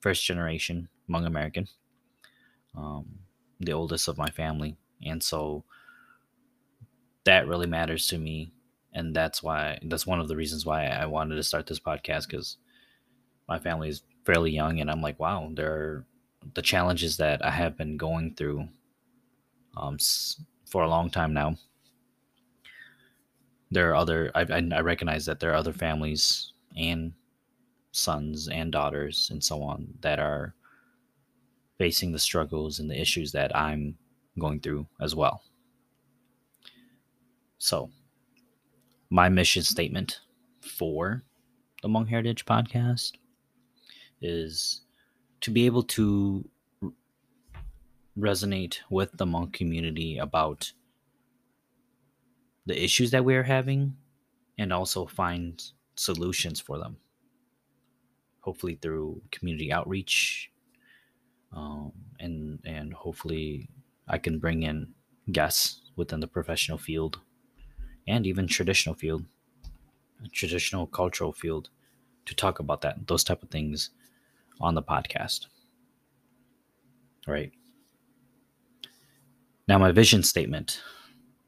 first 0.00 0.24
generation 0.24 0.88
Hmong 1.08 1.26
American, 1.26 1.68
um, 2.76 3.18
the 3.60 3.72
oldest 3.72 4.08
of 4.08 4.18
my 4.18 4.30
family, 4.30 4.76
and 5.04 5.22
so 5.22 5.64
that 7.24 7.48
really 7.48 7.66
matters 7.66 8.06
to 8.08 8.18
me 8.18 8.52
and 8.94 9.14
that's 9.14 9.42
why 9.42 9.78
that's 9.82 10.06
one 10.06 10.20
of 10.20 10.28
the 10.28 10.36
reasons 10.36 10.64
why 10.64 10.86
I 10.86 11.06
wanted 11.06 11.34
to 11.34 11.42
start 11.42 11.66
this 11.66 11.80
podcast 11.80 12.28
because 12.28 12.58
my 13.48 13.58
family 13.58 13.88
is 13.88 14.02
fairly 14.24 14.52
young, 14.52 14.80
and 14.80 14.90
I'm 14.90 15.02
like, 15.02 15.20
wow, 15.20 15.50
there 15.52 15.72
are 15.72 16.06
the 16.54 16.62
challenges 16.62 17.16
that 17.16 17.44
I 17.44 17.50
have 17.50 17.76
been 17.76 17.96
going 17.96 18.34
through 18.34 18.68
um, 19.76 19.98
for 20.66 20.82
a 20.82 20.88
long 20.88 21.10
time 21.10 21.32
now. 21.32 21.56
There 23.70 23.90
are 23.90 23.94
other 23.96 24.30
I, 24.34 24.42
I 24.42 24.80
recognize 24.80 25.26
that 25.26 25.40
there 25.40 25.50
are 25.50 25.56
other 25.56 25.72
families 25.72 26.52
and 26.76 27.12
sons 27.92 28.48
and 28.48 28.70
daughters 28.70 29.30
and 29.30 29.42
so 29.42 29.62
on 29.62 29.88
that 30.00 30.18
are 30.18 30.54
facing 31.78 32.12
the 32.12 32.18
struggles 32.18 32.78
and 32.78 32.90
the 32.90 33.00
issues 33.00 33.32
that 33.32 33.54
I'm 33.56 33.96
going 34.38 34.60
through 34.60 34.86
as 35.00 35.14
well. 35.14 35.42
So, 37.58 37.90
my 39.10 39.28
mission 39.28 39.62
statement 39.62 40.20
for 40.60 41.22
the 41.82 41.88
Hmong 41.88 42.08
Heritage 42.08 42.44
podcast 42.44 43.12
is 44.20 44.83
to 45.44 45.50
be 45.50 45.66
able 45.66 45.82
to 45.82 46.48
resonate 48.18 48.78
with 48.88 49.12
the 49.18 49.26
Hmong 49.26 49.52
community 49.52 50.16
about 50.16 50.72
the 52.64 52.82
issues 52.82 53.10
that 53.10 53.26
we 53.26 53.34
are 53.34 53.42
having 53.42 53.98
and 54.56 54.72
also 54.72 55.04
find 55.04 55.62
solutions 55.96 56.60
for 56.60 56.78
them. 56.78 56.96
Hopefully 58.40 58.78
through 58.80 59.20
community 59.30 59.70
outreach 59.70 60.50
um, 61.52 61.92
and 62.18 62.60
and 62.64 62.94
hopefully, 62.94 63.68
I 64.08 64.16
can 64.16 64.38
bring 64.38 64.62
in 64.62 64.94
guests 65.30 65.82
within 65.94 66.20
the 66.20 66.26
professional 66.26 66.78
field 66.78 67.20
and 68.08 68.26
even 68.26 68.46
traditional 68.46 68.94
field, 68.94 69.26
traditional 70.32 70.86
cultural 70.86 71.34
field 71.34 71.68
to 72.24 72.34
talk 72.34 72.60
about 72.60 72.80
that, 72.80 73.06
those 73.06 73.24
type 73.24 73.42
of 73.42 73.50
things 73.50 73.90
on 74.60 74.74
the 74.74 74.82
podcast. 74.82 75.46
Right. 77.26 77.52
Now, 79.66 79.78
my 79.78 79.92
vision 79.92 80.22
statement 80.22 80.82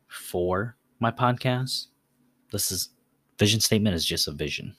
for 0.08 0.76
my 1.00 1.10
podcast 1.10 1.88
this 2.52 2.70
is 2.70 2.90
vision 3.38 3.60
statement 3.60 3.96
is 3.96 4.04
just 4.04 4.28
a 4.28 4.32
vision. 4.32 4.76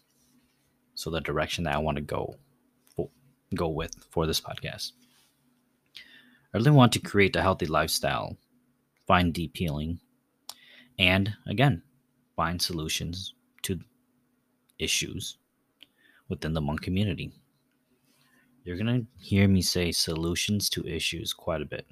So 0.96 1.10
the 1.10 1.22
direction 1.22 1.64
that 1.66 1.76
I 1.76 1.80
want 1.80 1.98
to 1.98 2.02
go 2.02 2.36
go 3.56 3.70
with 3.70 3.96
for 4.10 4.26
this 4.26 4.42
podcast. 4.42 4.92
I 5.96 6.58
really 6.58 6.72
want 6.72 6.92
to 6.94 7.00
create 7.00 7.36
a 7.36 7.42
healthy 7.42 7.66
lifestyle, 7.66 8.36
find 9.06 9.34
deep 9.34 9.56
healing, 9.56 10.00
and 11.00 11.34
again, 11.46 11.84
find 12.36 12.62
solutions 12.62 13.34
to 13.64 13.80
issues 14.80 15.38
within 16.30 16.54
the 16.54 16.62
Hmong 16.62 16.82
community. 16.82 17.32
You're 18.68 18.76
going 18.76 18.88
to 18.88 19.08
hear 19.18 19.48
me 19.48 19.62
say 19.62 19.94
solutions 19.94 20.70
to 20.72 20.86
issues 20.86 21.32
quite 21.32 21.62
a 21.62 21.66
bit. 21.66 21.88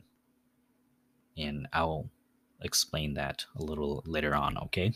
And 1.37 1.69
I'll 1.71 2.09
explain 2.63 3.13
that 3.13 3.45
a 3.55 3.63
little 3.63 4.03
later 4.05 4.35
on, 4.35 4.57
okay? 4.57 4.91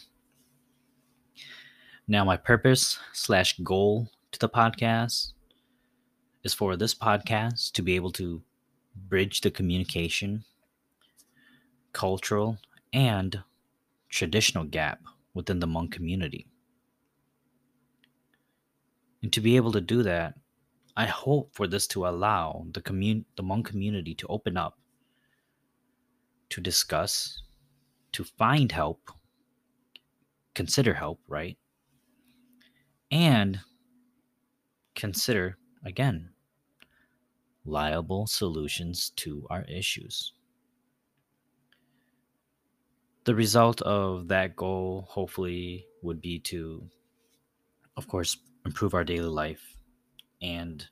Now, 2.06 2.26
my 2.26 2.36
purpose 2.36 3.00
slash 3.14 3.58
goal 3.60 4.10
to 4.34 4.40
the 4.40 4.50
podcast 4.50 5.32
is 6.44 6.54
for 6.54 6.76
this 6.76 6.94
podcast 6.94 7.72
to 7.72 7.82
be 7.82 7.96
able 7.96 8.12
to 8.12 8.42
bridge 9.08 9.40
the 9.40 9.50
communication, 9.50 10.44
cultural, 11.94 12.58
and 12.92 13.42
traditional 14.10 14.66
gap 14.66 15.00
within 15.34 15.62
the 15.62 15.68
Hmong 15.68 15.90
community. 15.90 16.46
And 19.24 19.32
to 19.32 19.40
be 19.40 19.56
able 19.56 19.72
to 19.72 19.80
do 19.80 20.04
that, 20.04 20.34
I 21.00 21.06
hope 21.06 21.56
for 21.56 21.66
this 21.66 21.88
to 21.88 22.06
allow 22.06 22.68
the 22.74 22.82
commun- 22.82 23.26
the 23.38 23.44
Hmong 23.44 23.64
community 23.64 24.14
to 24.16 24.28
open 24.28 24.58
up, 24.58 24.78
to 26.50 26.60
discuss, 26.60 27.42
to 28.12 28.26
find 28.26 28.70
help, 28.74 29.10
consider 30.54 30.96
help, 30.96 31.22
right? 31.26 31.58
and 33.12 33.62
consider, 34.94 35.58
again, 35.86 36.32
liable 37.66 38.28
solutions 38.28 39.12
to 39.16 39.48
our 39.50 39.64
issues. 39.64 40.34
The 43.24 43.36
result 43.36 43.82
of 43.84 44.28
that 44.28 44.58
goal, 44.58 45.08
hopefully, 45.10 45.88
would 46.02 46.22
be 46.22 46.40
to, 46.52 46.90
of 47.96 48.08
course, 48.10 48.38
improve 48.66 48.94
our 48.94 49.06
daily 49.06 49.30
life 49.30 49.79
and 50.42 50.86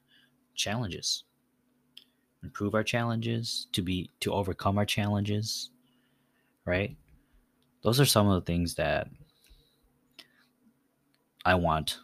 challenges. 0.56 1.24
Improve 2.44 2.76
our 2.76 2.84
challenges 2.84 3.68
to 3.74 3.82
be 3.82 4.12
to 4.20 4.34
overcome 4.34 4.78
our 4.78 4.86
challenges, 4.86 5.72
right? 6.66 6.96
Those 7.82 8.00
are 8.00 8.06
some 8.06 8.28
of 8.28 8.36
the 8.36 8.46
things 8.46 8.76
that 8.76 9.08
I 11.46 11.56
want 11.56 12.00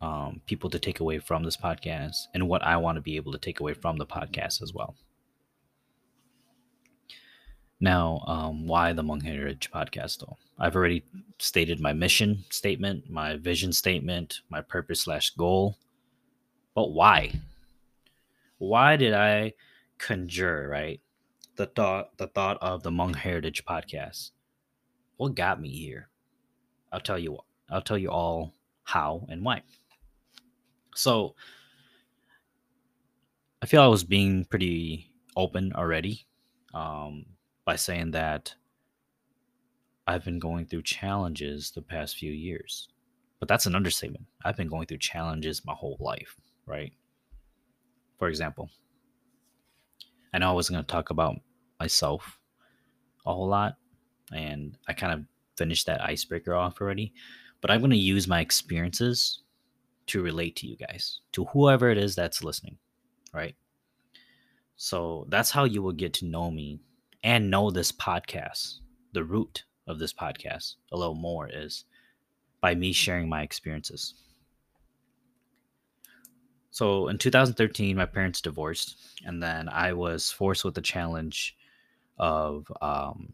um, 0.00 0.40
people 0.46 0.70
to 0.70 0.78
take 0.78 1.00
away 1.00 1.18
from 1.18 1.42
this 1.42 1.56
podcast 1.56 2.16
and 2.34 2.48
what 2.48 2.62
I 2.62 2.76
want 2.76 2.96
to 2.96 3.02
be 3.02 3.16
able 3.16 3.32
to 3.32 3.38
take 3.38 3.60
away 3.60 3.74
from 3.74 3.96
the 3.96 4.06
podcast 4.06 4.62
as 4.62 4.72
well. 4.72 4.94
Now, 7.80 8.24
um, 8.26 8.66
why 8.66 8.92
the 8.92 9.02
Hmong 9.02 9.22
Heritage 9.22 9.70
Podcast, 9.70 10.20
though? 10.20 10.36
I've 10.58 10.76
already 10.76 11.04
stated 11.38 11.78
my 11.78 11.92
mission 11.92 12.44
statement, 12.48 13.10
my 13.10 13.36
vision 13.36 13.72
statement, 13.72 14.40
my 14.48 14.62
purpose 14.62 15.00
slash 15.02 15.30
goal. 15.30 15.76
But 16.76 16.92
why? 16.92 17.32
Why 18.58 18.96
did 18.96 19.14
I 19.14 19.54
conjure, 19.96 20.68
right? 20.68 21.00
The 21.56 21.64
thought 21.66 22.18
the 22.18 22.26
thought 22.26 22.58
of 22.60 22.82
the 22.82 22.90
Hmong 22.90 23.16
Heritage 23.16 23.64
Podcast. 23.64 24.32
What 25.16 25.34
got 25.34 25.58
me 25.58 25.70
here? 25.70 26.10
I'll 26.92 27.00
tell 27.00 27.18
you. 27.18 27.38
I'll 27.70 27.80
tell 27.80 27.96
you 27.96 28.10
all 28.10 28.52
how 28.84 29.26
and 29.30 29.42
why. 29.42 29.62
So 30.94 31.34
I 33.62 33.66
feel 33.66 33.80
I 33.80 33.86
was 33.86 34.04
being 34.04 34.44
pretty 34.44 35.10
open 35.34 35.72
already 35.72 36.26
um, 36.74 37.24
by 37.64 37.76
saying 37.76 38.10
that 38.10 38.54
I've 40.06 40.26
been 40.26 40.38
going 40.38 40.66
through 40.66 40.82
challenges 40.82 41.70
the 41.70 41.80
past 41.80 42.18
few 42.18 42.32
years. 42.32 42.88
But 43.40 43.48
that's 43.48 43.64
an 43.64 43.74
understatement. 43.74 44.26
I've 44.44 44.58
been 44.58 44.68
going 44.68 44.86
through 44.86 44.98
challenges 44.98 45.64
my 45.64 45.74
whole 45.74 45.96
life, 46.00 46.36
right? 46.66 46.92
For 48.18 48.28
example, 48.28 48.70
I 50.32 50.38
know 50.38 50.50
I 50.50 50.54
wasn't 50.54 50.76
going 50.76 50.84
to 50.84 50.92
talk 50.92 51.10
about 51.10 51.36
myself 51.78 52.38
a 53.24 53.32
whole 53.32 53.48
lot, 53.48 53.76
and 54.32 54.76
I 54.88 54.92
kind 54.92 55.12
of 55.12 55.24
finished 55.56 55.86
that 55.86 56.02
icebreaker 56.02 56.54
off 56.54 56.80
already. 56.80 57.12
But 57.60 57.70
I'm 57.70 57.80
going 57.80 57.90
to 57.90 57.96
use 57.96 58.28
my 58.28 58.40
experiences 58.40 59.42
to 60.08 60.22
relate 60.22 60.56
to 60.56 60.66
you 60.66 60.76
guys, 60.76 61.20
to 61.32 61.44
whoever 61.46 61.90
it 61.90 61.98
is 61.98 62.14
that's 62.14 62.44
listening, 62.44 62.78
right? 63.32 63.56
So 64.76 65.26
that's 65.28 65.50
how 65.50 65.64
you 65.64 65.82
will 65.82 65.92
get 65.92 66.12
to 66.14 66.26
know 66.26 66.50
me 66.50 66.80
and 67.22 67.50
know 67.50 67.70
this 67.70 67.90
podcast. 67.90 68.80
The 69.12 69.24
root 69.24 69.64
of 69.86 69.98
this 69.98 70.12
podcast 70.12 70.74
a 70.92 70.96
little 70.96 71.14
more 71.14 71.48
is 71.48 71.84
by 72.60 72.74
me 72.74 72.92
sharing 72.92 73.28
my 73.28 73.42
experiences. 73.42 74.14
So 76.76 77.08
in 77.08 77.16
2013, 77.16 77.96
my 77.96 78.04
parents 78.04 78.42
divorced, 78.42 78.98
and 79.24 79.42
then 79.42 79.66
I 79.66 79.94
was 79.94 80.30
forced 80.30 80.62
with 80.62 80.74
the 80.74 80.82
challenge 80.82 81.56
of 82.18 82.70
um, 82.82 83.32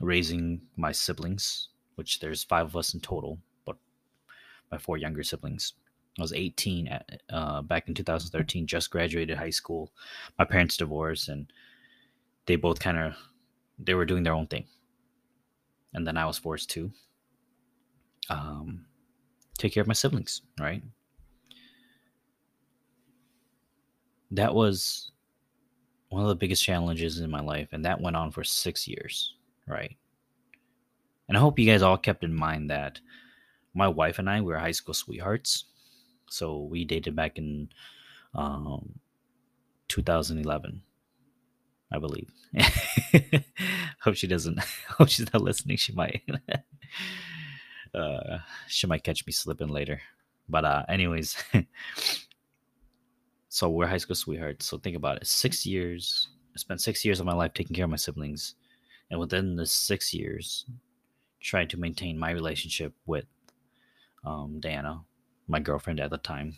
raising 0.00 0.60
my 0.76 0.90
siblings, 0.90 1.68
which 1.94 2.18
there's 2.18 2.42
five 2.42 2.66
of 2.66 2.76
us 2.76 2.92
in 2.92 2.98
total, 2.98 3.38
but 3.64 3.76
my 4.72 4.78
four 4.78 4.96
younger 4.96 5.22
siblings. 5.22 5.74
I 6.18 6.22
was 6.22 6.32
18 6.32 6.88
at, 6.88 7.22
uh, 7.30 7.62
back 7.62 7.86
in 7.86 7.94
2013, 7.94 8.66
just 8.66 8.90
graduated 8.90 9.38
high 9.38 9.50
school. 9.50 9.92
My 10.36 10.44
parents 10.44 10.76
divorced, 10.76 11.28
and 11.28 11.52
they 12.46 12.56
both 12.56 12.80
kind 12.80 12.98
of 12.98 13.14
they 13.78 13.94
were 13.94 14.04
doing 14.04 14.24
their 14.24 14.34
own 14.34 14.48
thing, 14.48 14.64
and 15.92 16.04
then 16.04 16.16
I 16.16 16.26
was 16.26 16.38
forced 16.38 16.70
to 16.70 16.90
um, 18.30 18.84
take 19.58 19.74
care 19.74 19.82
of 19.82 19.86
my 19.86 19.94
siblings. 19.94 20.42
Right. 20.58 20.82
That 24.34 24.54
was 24.54 25.10
one 26.08 26.22
of 26.22 26.28
the 26.28 26.34
biggest 26.34 26.62
challenges 26.62 27.20
in 27.20 27.30
my 27.30 27.40
life, 27.40 27.68
and 27.72 27.84
that 27.84 28.00
went 28.00 28.16
on 28.16 28.30
for 28.30 28.44
six 28.44 28.86
years. 28.86 29.34
Right. 29.66 29.96
And 31.28 31.36
I 31.36 31.40
hope 31.40 31.58
you 31.58 31.66
guys 31.66 31.82
all 31.82 31.96
kept 31.96 32.22
in 32.22 32.34
mind 32.34 32.70
that 32.70 33.00
my 33.72 33.88
wife 33.88 34.18
and 34.18 34.28
I 34.28 34.40
were 34.40 34.58
high 34.58 34.72
school 34.72 34.94
sweethearts 34.94 35.64
so 36.34 36.58
we 36.58 36.84
dated 36.84 37.14
back 37.14 37.38
in 37.38 37.68
um, 38.34 38.98
2011, 39.88 40.82
I 41.92 41.98
believe. 41.98 42.30
hope 44.00 44.16
she 44.16 44.26
doesn't. 44.26 44.58
Hope 44.88 45.08
she's 45.08 45.32
not 45.32 45.42
listening. 45.42 45.76
She 45.76 45.92
might. 45.92 46.22
uh, 47.94 48.38
she 48.68 48.86
might 48.86 49.04
catch 49.04 49.26
me 49.26 49.32
slipping 49.32 49.68
later. 49.68 50.00
But 50.48 50.64
uh, 50.64 50.84
anyways, 50.88 51.36
so 53.54 53.68
we're 53.68 53.86
high 53.86 53.98
school 53.98 54.16
sweethearts. 54.16 54.66
So 54.66 54.78
think 54.78 54.96
about 54.96 55.18
it. 55.18 55.28
Six 55.28 55.64
years. 55.64 56.26
I 56.56 56.58
spent 56.58 56.80
six 56.80 57.04
years 57.04 57.20
of 57.20 57.26
my 57.26 57.34
life 57.34 57.54
taking 57.54 57.76
care 57.76 57.84
of 57.84 57.90
my 57.90 57.96
siblings, 57.96 58.56
and 59.12 59.20
within 59.20 59.54
the 59.54 59.64
six 59.64 60.12
years, 60.12 60.66
trying 61.40 61.68
to 61.68 61.76
maintain 61.76 62.18
my 62.18 62.32
relationship 62.32 62.92
with 63.06 63.26
um, 64.24 64.58
Diana, 64.58 65.02
my 65.46 65.60
girlfriend 65.60 66.00
at 66.00 66.10
the 66.10 66.18
time. 66.18 66.56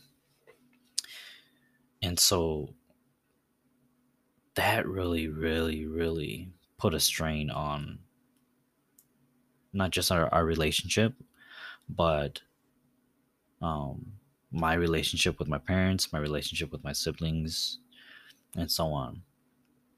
And 2.00 2.18
so 2.18 2.72
that 4.54 4.88
really, 4.88 5.28
really, 5.28 5.84
really 5.84 6.48
put 6.78 6.94
a 6.94 7.00
strain 7.00 7.50
on 7.50 7.98
not 9.74 9.90
just 9.90 10.10
our, 10.10 10.32
our 10.32 10.46
relationship, 10.46 11.12
but 11.90 12.40
um, 13.60 14.15
my 14.52 14.74
relationship 14.74 15.38
with 15.38 15.48
my 15.48 15.58
parents, 15.58 16.12
my 16.12 16.18
relationship 16.18 16.72
with 16.72 16.84
my 16.84 16.92
siblings, 16.92 17.78
and 18.56 18.70
so 18.70 18.86
on. 18.86 19.22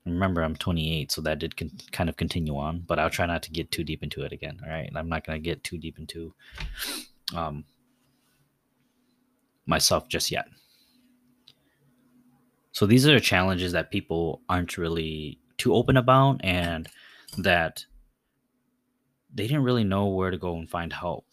Remember, 0.04 0.42
I'm 0.42 0.56
28, 0.56 1.12
so 1.12 1.20
that 1.20 1.38
did 1.38 1.56
con- 1.56 1.78
kind 1.92 2.08
of 2.08 2.16
continue 2.16 2.56
on, 2.56 2.80
but 2.86 2.98
I'll 2.98 3.10
try 3.10 3.26
not 3.26 3.42
to 3.44 3.50
get 3.50 3.70
too 3.70 3.84
deep 3.84 4.02
into 4.02 4.22
it 4.22 4.32
again. 4.32 4.58
All 4.64 4.70
right, 4.70 4.90
I'm 4.94 5.08
not 5.08 5.26
going 5.26 5.40
to 5.40 5.44
get 5.44 5.62
too 5.64 5.76
deep 5.76 5.98
into 5.98 6.34
um, 7.36 7.64
myself 9.66 10.08
just 10.08 10.30
yet. 10.30 10.46
So 12.72 12.86
these 12.86 13.06
are 13.06 13.20
challenges 13.20 13.72
that 13.72 13.90
people 13.90 14.40
aren't 14.48 14.78
really 14.78 15.38
too 15.58 15.74
open 15.74 15.96
about 15.96 16.40
and 16.44 16.88
that 17.36 17.84
they 19.34 19.46
didn't 19.46 19.64
really 19.64 19.84
know 19.84 20.06
where 20.06 20.30
to 20.30 20.38
go 20.38 20.56
and 20.56 20.70
find 20.70 20.92
help 20.92 21.26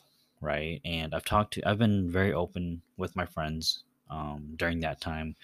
right? 0.46 0.82
And 0.86 1.14
i've 1.14 1.25
talked 1.25 1.54
to 1.56 1.68
i've 1.68 1.80
been 1.80 2.10
very 2.10 2.34
open 2.34 2.82
with 2.98 3.16
my 3.16 3.25
friends 3.25 3.84
um, 4.10 4.54
during 4.56 4.80
that 4.82 5.02
time 5.02 5.36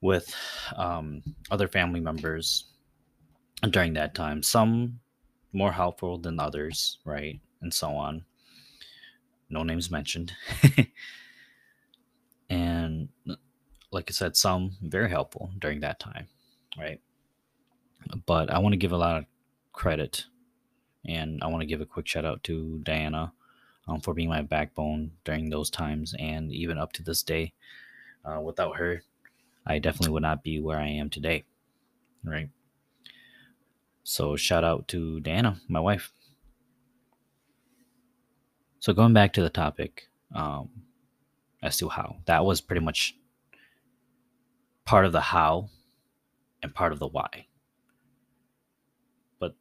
with 0.00 0.34
um, 0.76 1.22
other 1.50 1.68
family 1.68 2.00
members 2.00 2.66
during 3.70 3.94
that 3.94 4.14
time 4.14 4.42
some 4.42 5.00
more 5.52 5.72
helpful 5.72 6.18
than 6.18 6.38
others 6.40 6.98
right? 7.04 7.40
And 7.62 7.72
so 7.72 7.90
on. 7.96 8.24
No 9.48 9.62
names 9.62 9.90
mentioned. 9.90 10.32
And 12.50 13.08
like 13.90 14.10
i 14.10 14.12
said 14.12 14.36
some 14.36 14.72
very 14.82 15.08
helpful 15.08 15.50
during 15.58 15.80
that 15.80 15.98
time 15.98 16.26
right? 16.78 17.00
But 18.26 18.50
i 18.50 18.58
want 18.58 18.72
to 18.72 18.76
give 18.76 18.92
a 18.92 18.96
lot 18.96 19.16
of 19.16 19.24
credit 19.72 20.24
and 21.06 21.42
i 21.42 21.46
want 21.46 21.60
to 21.60 21.66
give 21.66 21.80
a 21.80 21.86
quick 21.86 22.06
shout 22.06 22.24
out 22.24 22.42
to 22.44 22.80
diana 22.82 23.32
um, 23.88 24.00
for 24.00 24.14
being 24.14 24.28
my 24.28 24.42
backbone 24.42 25.12
during 25.24 25.50
those 25.50 25.70
times 25.70 26.14
and 26.18 26.52
even 26.52 26.78
up 26.78 26.92
to 26.92 27.02
this 27.02 27.22
day. 27.22 27.52
Uh, 28.24 28.40
without 28.40 28.76
her 28.76 29.02
i 29.66 29.78
definitely 29.78 30.08
would 30.08 30.22
not 30.22 30.42
be 30.42 30.58
where 30.58 30.78
i 30.78 30.86
am 30.88 31.10
today 31.10 31.44
right? 32.24 32.48
So 34.02 34.36
shout 34.36 34.64
out 34.64 34.88
to 34.88 35.20
diana 35.20 35.60
my 35.68 35.80
wife. 35.80 36.10
So 38.80 38.92
going 38.92 39.12
back 39.12 39.32
to 39.34 39.42
the 39.42 39.50
topic 39.50 40.08
um, 40.34 40.68
as 41.62 41.76
to 41.78 41.88
how 41.88 42.16
that 42.26 42.44
was 42.44 42.60
pretty 42.60 42.84
much 42.84 43.16
part 44.84 45.06
of 45.06 45.12
the 45.12 45.20
how 45.20 45.70
and 46.62 46.74
part 46.74 46.92
of 46.92 46.98
the 46.98 47.06
why. 47.06 47.46
But 49.38 49.54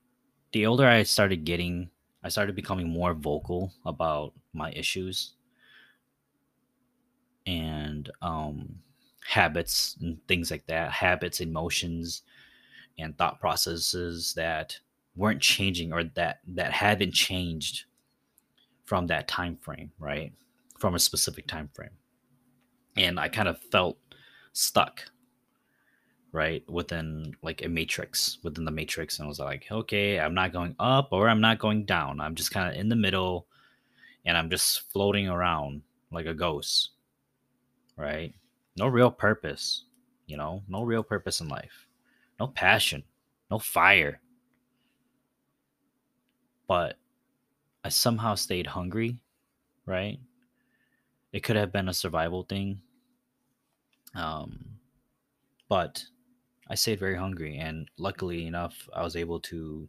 the 0.51 0.65
older 0.65 0.87
I 0.87 1.03
started 1.03 1.45
getting, 1.45 1.89
I 2.23 2.29
started 2.29 2.55
becoming 2.55 2.89
more 2.89 3.13
vocal 3.13 3.73
about 3.85 4.33
my 4.53 4.71
issues 4.71 5.33
and 7.45 8.09
um, 8.21 8.75
habits 9.27 9.97
and 10.01 10.17
things 10.27 10.49
like 10.51 10.65
that, 10.67 10.91
habits, 10.91 11.41
emotions, 11.41 12.23
and 12.97 13.17
thought 13.17 13.39
processes 13.39 14.33
that 14.35 14.77
weren't 15.15 15.41
changing 15.41 15.91
or 15.91 16.03
that 16.03 16.39
that 16.47 16.71
hadn't 16.71 17.13
changed 17.13 17.85
from 18.85 19.07
that 19.07 19.27
time 19.27 19.57
frame, 19.57 19.91
right? 19.99 20.33
From 20.79 20.95
a 20.95 20.99
specific 20.99 21.47
time 21.47 21.69
frame. 21.73 21.97
And 22.95 23.19
I 23.19 23.27
kind 23.29 23.47
of 23.47 23.59
felt 23.71 23.97
stuck, 24.53 25.05
right? 26.33 26.67
Within 26.67 27.33
like 27.43 27.63
a 27.63 27.69
matrix, 27.69 28.39
within 28.43 28.65
the 28.65 28.71
matrix. 28.71 29.19
And 29.19 29.27
was 29.27 29.39
like, 29.39 29.67
okay, 29.71 30.19
I'm 30.19 30.33
not 30.33 30.51
going 30.51 30.75
up 30.79 31.09
or 31.11 31.29
I'm 31.29 31.39
not 31.39 31.59
going 31.59 31.85
down. 31.85 32.19
I'm 32.19 32.35
just 32.35 32.51
kind 32.51 32.69
of 32.69 32.75
in 32.75 32.89
the 32.89 32.95
middle 32.95 33.47
and 34.25 34.35
I'm 34.35 34.49
just 34.49 34.91
floating 34.91 35.29
around 35.29 35.83
like 36.11 36.25
a 36.25 36.33
ghost, 36.33 36.89
right? 37.95 38.33
No 38.75 38.87
real 38.87 39.11
purpose, 39.11 39.85
you 40.25 40.35
know, 40.35 40.63
no 40.67 40.81
real 40.83 41.03
purpose 41.03 41.39
in 41.39 41.47
life, 41.47 41.87
no 42.39 42.47
passion, 42.47 43.03
no 43.51 43.59
fire. 43.59 44.19
But 46.67 46.97
I 47.83 47.89
somehow 47.89 48.33
stayed 48.35 48.65
hungry, 48.65 49.19
right? 49.85 50.19
It 51.31 51.43
could 51.43 51.57
have 51.57 51.71
been 51.71 51.89
a 51.89 51.93
survival 51.93 52.43
thing. 52.43 52.81
Um, 54.15 54.65
but 55.67 56.03
I 56.73 56.75
stayed 56.75 56.97
very 56.97 57.15
hungry, 57.15 57.59
and 57.59 57.87
luckily 57.97 58.47
enough, 58.47 58.89
I 58.95 59.03
was 59.03 59.15
able 59.15 59.39
to 59.41 59.87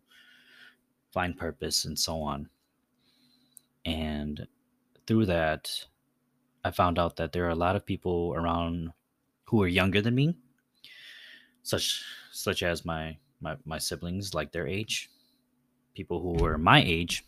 find 1.13 1.35
purpose 1.35 1.87
and 1.87 1.99
so 1.99 2.21
on. 2.21 2.51
And 3.87 4.47
through 5.07 5.25
that, 5.25 5.87
I 6.63 6.73
found 6.73 6.99
out 6.99 7.17
that 7.17 7.33
there 7.33 7.47
are 7.47 7.57
a 7.57 7.65
lot 7.67 7.75
of 7.75 7.87
people 7.87 8.35
around 8.37 8.93
who 9.45 9.63
are 9.63 9.67
younger 9.67 10.03
than 10.03 10.15
me, 10.15 10.37
such 11.63 12.05
such 12.33 12.63
as 12.63 12.85
my 12.85 13.17
my, 13.41 13.57
my 13.65 13.79
siblings, 13.79 14.35
like 14.35 14.53
their 14.53 14.69
age, 14.69 15.09
people 15.95 16.21
who 16.21 16.35
were 16.35 16.59
my 16.59 16.83
age 16.83 17.25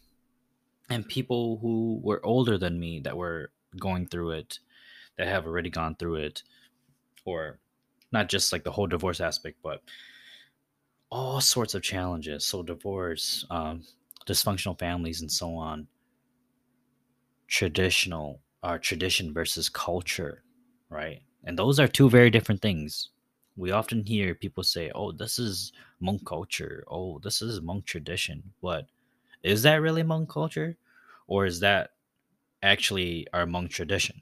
and 0.90 1.08
people 1.08 1.56
who 1.62 1.98
were 2.02 2.20
older 2.26 2.58
than 2.58 2.78
me 2.78 3.00
that 3.00 3.16
were 3.16 3.50
going 3.80 4.06
through 4.06 4.32
it 4.32 4.58
that 5.16 5.28
have 5.28 5.46
already 5.46 5.70
gone 5.70 5.96
through 5.96 6.16
it 6.16 6.42
or 7.24 7.58
not 8.12 8.28
just 8.28 8.52
like 8.52 8.64
the 8.64 8.70
whole 8.72 8.86
divorce 8.86 9.20
aspect 9.20 9.58
but 9.62 9.82
all 11.10 11.40
sorts 11.40 11.74
of 11.74 11.82
challenges. 11.82 12.44
So 12.44 12.62
divorce 12.62 13.44
um, 13.50 13.84
dysfunctional 14.26 14.78
families 14.78 15.20
and 15.20 15.30
so 15.30 15.54
on. 15.54 15.86
Traditional 17.48 18.40
our 18.62 18.74
uh, 18.74 18.78
tradition 18.78 19.32
versus 19.32 19.68
culture 19.68 20.42
right? 20.88 21.20
And 21.44 21.58
those 21.58 21.78
are 21.80 21.88
two 21.88 22.08
very 22.08 22.30
different 22.30 22.62
things. 22.62 23.10
We 23.56 23.70
often 23.70 24.04
hear 24.04 24.34
people 24.34 24.62
say 24.64 24.90
oh 24.94 25.12
this 25.12 25.38
is 25.38 25.72
Hmong 26.02 26.24
culture. 26.24 26.84
Oh 26.88 27.18
this 27.20 27.42
is 27.42 27.60
Hmong 27.60 27.84
tradition. 27.84 28.42
But 28.62 28.86
is 29.42 29.62
that 29.62 29.80
really 29.82 30.02
Hmong 30.02 30.28
culture? 30.28 30.76
Or 31.28 31.46
is 31.46 31.60
that 31.60 31.90
actually 32.62 33.26
our 33.32 33.46
Hmong 33.46 33.70
tradition 33.70 34.20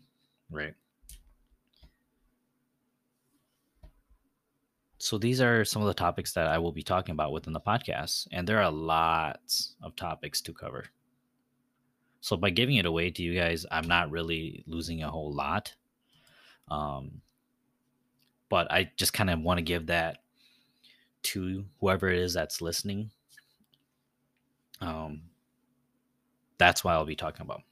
right 0.51 0.75
so 5.05 5.19
these 5.19 5.41
are 5.41 5.65
some 5.65 5.83
of 5.83 5.89
the 5.89 5.95
topics 5.95 6.33
that 6.33 6.47
i 6.47 6.59
will 6.59 6.73
be 6.73 6.83
talking 6.83 7.13
about 7.13 7.33
within 7.33 7.53
the 7.53 7.61
podcast 7.61 8.27
and 8.33 8.47
there 8.47 8.63
are 8.63 8.71
lots 8.71 9.75
of 9.83 9.95
topics 9.97 10.41
to 10.41 10.53
cover 10.53 10.87
so 12.21 12.37
by 12.37 12.51
giving 12.51 12.77
it 12.77 12.87
away 12.87 13.11
to 13.11 13.23
you 13.23 13.39
guys 13.39 13.67
i'm 13.71 13.89
not 13.89 14.11
really 14.11 14.65
losing 14.67 15.03
a 15.03 15.11
whole 15.11 15.33
lot 15.33 15.75
um, 16.71 17.21
but 18.49 18.71
i 18.71 18.91
just 18.97 19.13
kind 19.13 19.31
of 19.31 19.41
want 19.41 19.59
to 19.59 19.63
give 19.63 19.87
that 19.87 20.19
to 21.23 21.65
whoever 21.81 22.09
it 22.09 22.19
is 22.19 22.35
that's 22.35 22.61
listening 22.61 23.11
um, 24.81 25.23
that's 26.59 26.85
why 26.85 26.95
I'll 26.95 27.05
be 27.05 27.17
talking 27.17 27.43
about. 27.43 27.63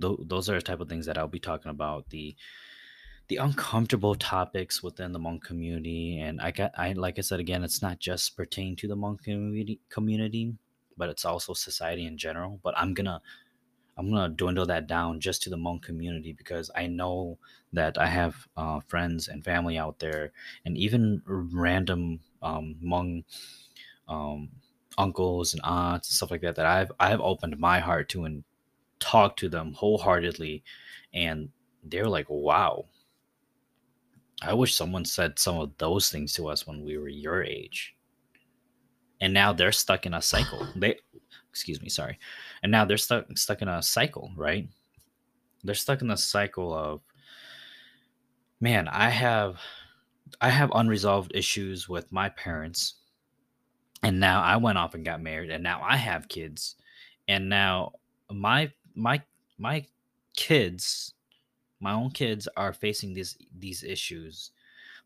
Th- 0.00 0.18
those 0.26 0.48
are 0.48 0.54
the 0.54 0.62
type 0.62 0.80
of 0.80 0.88
things 0.88 1.06
that 1.06 1.18
I'll 1.18 1.28
be 1.28 1.38
talking 1.38 1.70
about. 1.70 2.08
The 2.10 2.34
the 3.32 3.42
uncomfortable 3.42 4.14
topics 4.14 4.82
within 4.82 5.12
the 5.12 5.18
Hmong 5.18 5.42
community, 5.42 6.20
and 6.20 6.38
I 6.38 6.50
got 6.50 6.72
I 6.76 6.92
like 6.92 7.18
I 7.18 7.22
said 7.22 7.40
again, 7.40 7.64
it's 7.64 7.80
not 7.80 7.98
just 7.98 8.36
pertaining 8.36 8.76
to 8.76 8.88
the 8.88 8.94
Hmong 8.94 9.22
community 9.22 9.80
community, 9.88 10.54
but 10.98 11.08
it's 11.08 11.24
also 11.24 11.54
society 11.54 12.04
in 12.04 12.18
general. 12.18 12.60
But 12.62 12.74
I'm 12.76 12.92
gonna 12.92 13.22
I'm 13.96 14.10
gonna 14.10 14.28
dwindle 14.28 14.66
that 14.66 14.86
down 14.86 15.18
just 15.18 15.42
to 15.44 15.50
the 15.50 15.56
Hmong 15.56 15.80
community 15.80 16.34
because 16.34 16.70
I 16.76 16.88
know 16.88 17.38
that 17.72 17.96
I 17.96 18.04
have 18.04 18.46
uh, 18.54 18.80
friends 18.80 19.28
and 19.28 19.42
family 19.42 19.78
out 19.78 19.98
there, 19.98 20.32
and 20.66 20.76
even 20.76 21.22
random 21.24 22.20
um, 22.42 22.76
Hmong 22.84 23.24
um, 24.08 24.50
uncles 24.98 25.54
and 25.54 25.62
aunts 25.64 26.10
and 26.10 26.14
stuff 26.14 26.30
like 26.30 26.42
that 26.42 26.56
that 26.56 26.66
I've 26.66 26.92
I've 27.00 27.22
opened 27.22 27.58
my 27.58 27.80
heart 27.80 28.10
to 28.10 28.24
and 28.24 28.44
talked 29.00 29.38
to 29.38 29.48
them 29.48 29.72
wholeheartedly 29.72 30.62
and 31.14 31.48
they're 31.82 32.08
like 32.08 32.26
wow 32.28 32.84
I 34.44 34.52
wish 34.54 34.74
someone 34.74 35.04
said 35.04 35.38
some 35.38 35.58
of 35.58 35.76
those 35.78 36.10
things 36.10 36.32
to 36.34 36.48
us 36.48 36.66
when 36.66 36.84
we 36.84 36.98
were 36.98 37.08
your 37.08 37.42
age. 37.42 37.94
And 39.20 39.32
now 39.32 39.52
they're 39.52 39.72
stuck 39.72 40.06
in 40.06 40.14
a 40.14 40.22
cycle. 40.22 40.66
They 40.76 40.96
excuse 41.50 41.82
me 41.82 41.88
sorry. 41.88 42.18
And 42.62 42.72
now 42.72 42.84
they're 42.84 42.96
stuck 42.96 43.26
stuck 43.36 43.62
in 43.62 43.68
a 43.68 43.82
cycle 43.82 44.32
right? 44.36 44.68
They're 45.64 45.74
stuck 45.74 46.00
in 46.02 46.08
the 46.08 46.16
cycle 46.16 46.74
of 46.74 47.02
man 48.60 48.88
I 48.88 49.10
have 49.10 49.60
I 50.40 50.48
have 50.48 50.72
unresolved 50.74 51.32
issues 51.34 51.88
with 51.88 52.10
my 52.10 52.30
parents. 52.30 52.94
And 54.02 54.18
now 54.18 54.42
I 54.42 54.56
went 54.56 54.78
off 54.78 54.94
and 54.94 55.04
got 55.04 55.22
married 55.22 55.50
and 55.50 55.62
now 55.62 55.80
I 55.82 55.96
have 55.96 56.28
kids. 56.28 56.76
And 57.28 57.48
now 57.48 57.92
my 58.30 58.72
my 58.94 59.22
my 59.58 59.86
kids 60.36 61.14
my 61.82 61.92
own 61.92 62.10
kids 62.10 62.48
are 62.56 62.72
facing 62.72 63.14
these 63.14 63.36
these 63.58 63.82
issues 63.84 64.52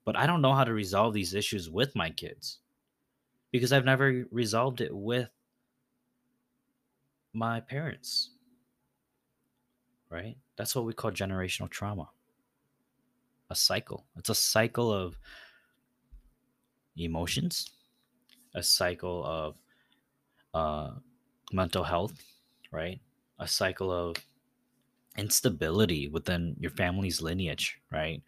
but 0.04 0.16
I 0.16 0.26
don't 0.26 0.42
know 0.42 0.54
how 0.54 0.64
to 0.64 0.72
resolve 0.72 1.14
these 1.14 1.34
issues 1.34 1.70
with 1.70 1.96
my 1.96 2.10
kids 2.10 2.60
because 3.52 3.72
I've 3.72 3.84
never 3.84 4.26
resolved 4.30 4.80
it 4.80 4.94
with 4.94 5.30
my 7.32 7.60
parents 7.60 8.30
right? 10.10 10.36
That's 10.56 10.76
what 10.76 10.84
we 10.84 10.92
call 10.94 11.10
generational 11.10 11.68
trauma. 11.68 12.10
A 13.50 13.56
cycle. 13.56 14.06
It's 14.16 14.28
a 14.28 14.36
cycle 14.36 14.92
of 14.92 15.18
emotions 16.96 17.70
a 18.56 18.62
cycle 18.62 19.24
of 19.24 19.56
uh, 20.54 20.92
mental 21.52 21.84
health, 21.84 22.14
right? 22.72 23.00
A 23.38 23.46
cycle 23.46 23.92
of 23.92 24.16
instability 25.18 26.08
within 26.08 26.56
your 26.58 26.70
family's 26.72 27.22
lineage, 27.22 27.78
right? 27.90 28.22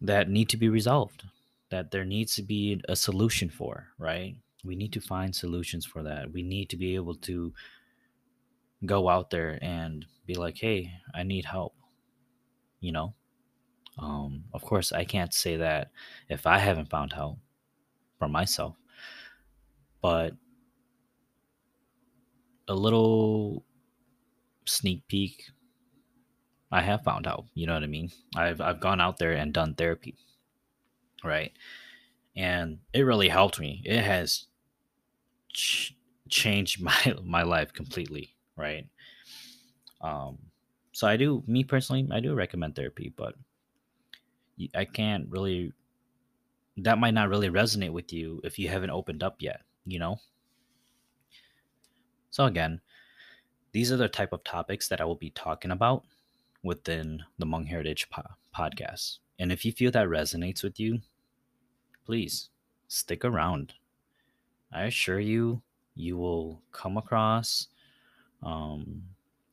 That 0.00 0.30
need 0.30 0.48
to 0.50 0.56
be 0.56 0.68
resolved. 0.70 1.24
that 1.70 1.90
there 1.90 2.04
needs 2.04 2.34
to 2.36 2.42
be 2.42 2.80
a 2.88 2.94
solution 2.96 3.50
for, 3.50 3.88
right? 3.98 4.36
We 4.64 4.76
need 4.76 4.92
to 4.94 5.00
find 5.00 5.34
solutions 5.34 5.84
for 5.84 6.02
that. 6.04 6.32
We 6.32 6.42
need 6.42 6.70
to 6.70 6.76
be 6.76 6.94
able 6.94 7.16
to 7.16 7.52
go 8.84 9.08
out 9.08 9.30
there 9.30 9.58
and 9.62 10.06
be 10.26 10.34
like, 10.34 10.58
hey, 10.58 10.92
I 11.14 11.22
need 11.22 11.44
help. 11.44 11.74
You 12.80 12.92
know? 12.92 13.14
Um, 13.98 14.44
of 14.54 14.62
course, 14.62 14.92
I 14.92 15.04
can't 15.04 15.34
say 15.34 15.56
that 15.56 15.90
if 16.28 16.46
I 16.46 16.58
haven't 16.58 16.90
found 16.90 17.12
help 17.14 17.38
for 18.18 18.28
myself, 18.28 18.76
but 20.00 20.34
a 22.68 22.74
little 22.74 23.64
sneak 24.66 25.06
peek 25.08 25.50
I 26.70 26.82
have 26.82 27.02
found 27.02 27.26
out. 27.26 27.46
You 27.54 27.66
know 27.66 27.74
what 27.74 27.82
I 27.82 27.86
mean? 27.86 28.10
I've 28.36 28.60
I've 28.60 28.80
gone 28.80 29.00
out 29.00 29.18
there 29.18 29.32
and 29.32 29.52
done 29.52 29.74
therapy, 29.74 30.16
right? 31.24 31.52
And 32.36 32.80
it 32.92 33.02
really 33.02 33.28
helped 33.28 33.60
me. 33.60 33.82
It 33.84 34.02
has 34.02 34.46
ch- 35.52 35.96
changed 36.28 36.80
my 36.88 37.14
my 37.22 37.42
life 37.42 37.72
completely, 37.72 38.34
right? 38.56 38.88
Um, 40.00 40.38
so 40.92 41.06
I 41.06 41.16
do, 41.16 41.42
me 41.46 41.64
personally, 41.64 42.08
I 42.10 42.20
do 42.20 42.34
recommend 42.34 42.76
therapy, 42.76 43.12
but 43.14 43.34
I 44.74 44.84
can't 44.84 45.28
really. 45.28 45.72
That 46.78 46.98
might 46.98 47.14
not 47.14 47.28
really 47.28 47.48
resonate 47.48 47.92
with 47.92 48.12
you 48.12 48.40
if 48.44 48.58
you 48.58 48.68
haven't 48.68 48.90
opened 48.90 49.22
up 49.22 49.40
yet. 49.40 49.62
You 49.84 49.98
know. 49.98 50.20
So 52.30 52.44
again, 52.44 52.80
these 53.76 53.92
are 53.92 53.98
the 53.98 54.08
type 54.08 54.32
of 54.32 54.42
topics 54.42 54.88
that 54.88 55.02
I 55.02 55.04
will 55.04 55.16
be 55.16 55.28
talking 55.28 55.70
about 55.70 56.02
within 56.62 57.22
the 57.38 57.44
Hmong 57.44 57.66
Heritage 57.66 58.08
po- 58.08 58.22
podcast. 58.56 59.18
And 59.38 59.52
if 59.52 59.66
you 59.66 59.72
feel 59.72 59.90
that 59.90 60.08
resonates 60.08 60.62
with 60.62 60.80
you, 60.80 61.00
please 62.06 62.48
stick 62.88 63.22
around. 63.22 63.74
I 64.72 64.84
assure 64.84 65.20
you, 65.20 65.60
you 65.94 66.16
will 66.16 66.62
come 66.72 66.96
across 66.96 67.66
um, 68.42 69.02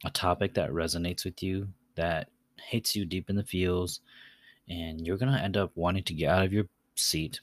a 0.06 0.10
topic 0.10 0.54
that 0.54 0.72
resonates 0.72 1.26
with 1.26 1.44
you, 1.44 1.68
that 1.96 2.30
hits 2.56 2.96
you 2.96 3.04
deep 3.04 3.30
in 3.30 3.36
the 3.36 3.44
feels, 3.44 4.00
and 4.70 5.06
you're 5.06 5.18
going 5.18 5.34
to 5.34 5.44
end 5.44 5.58
up 5.58 5.72
wanting 5.76 6.04
to 6.04 6.14
get 6.14 6.30
out 6.30 6.46
of 6.46 6.54
your 6.54 6.68
seat 6.96 7.42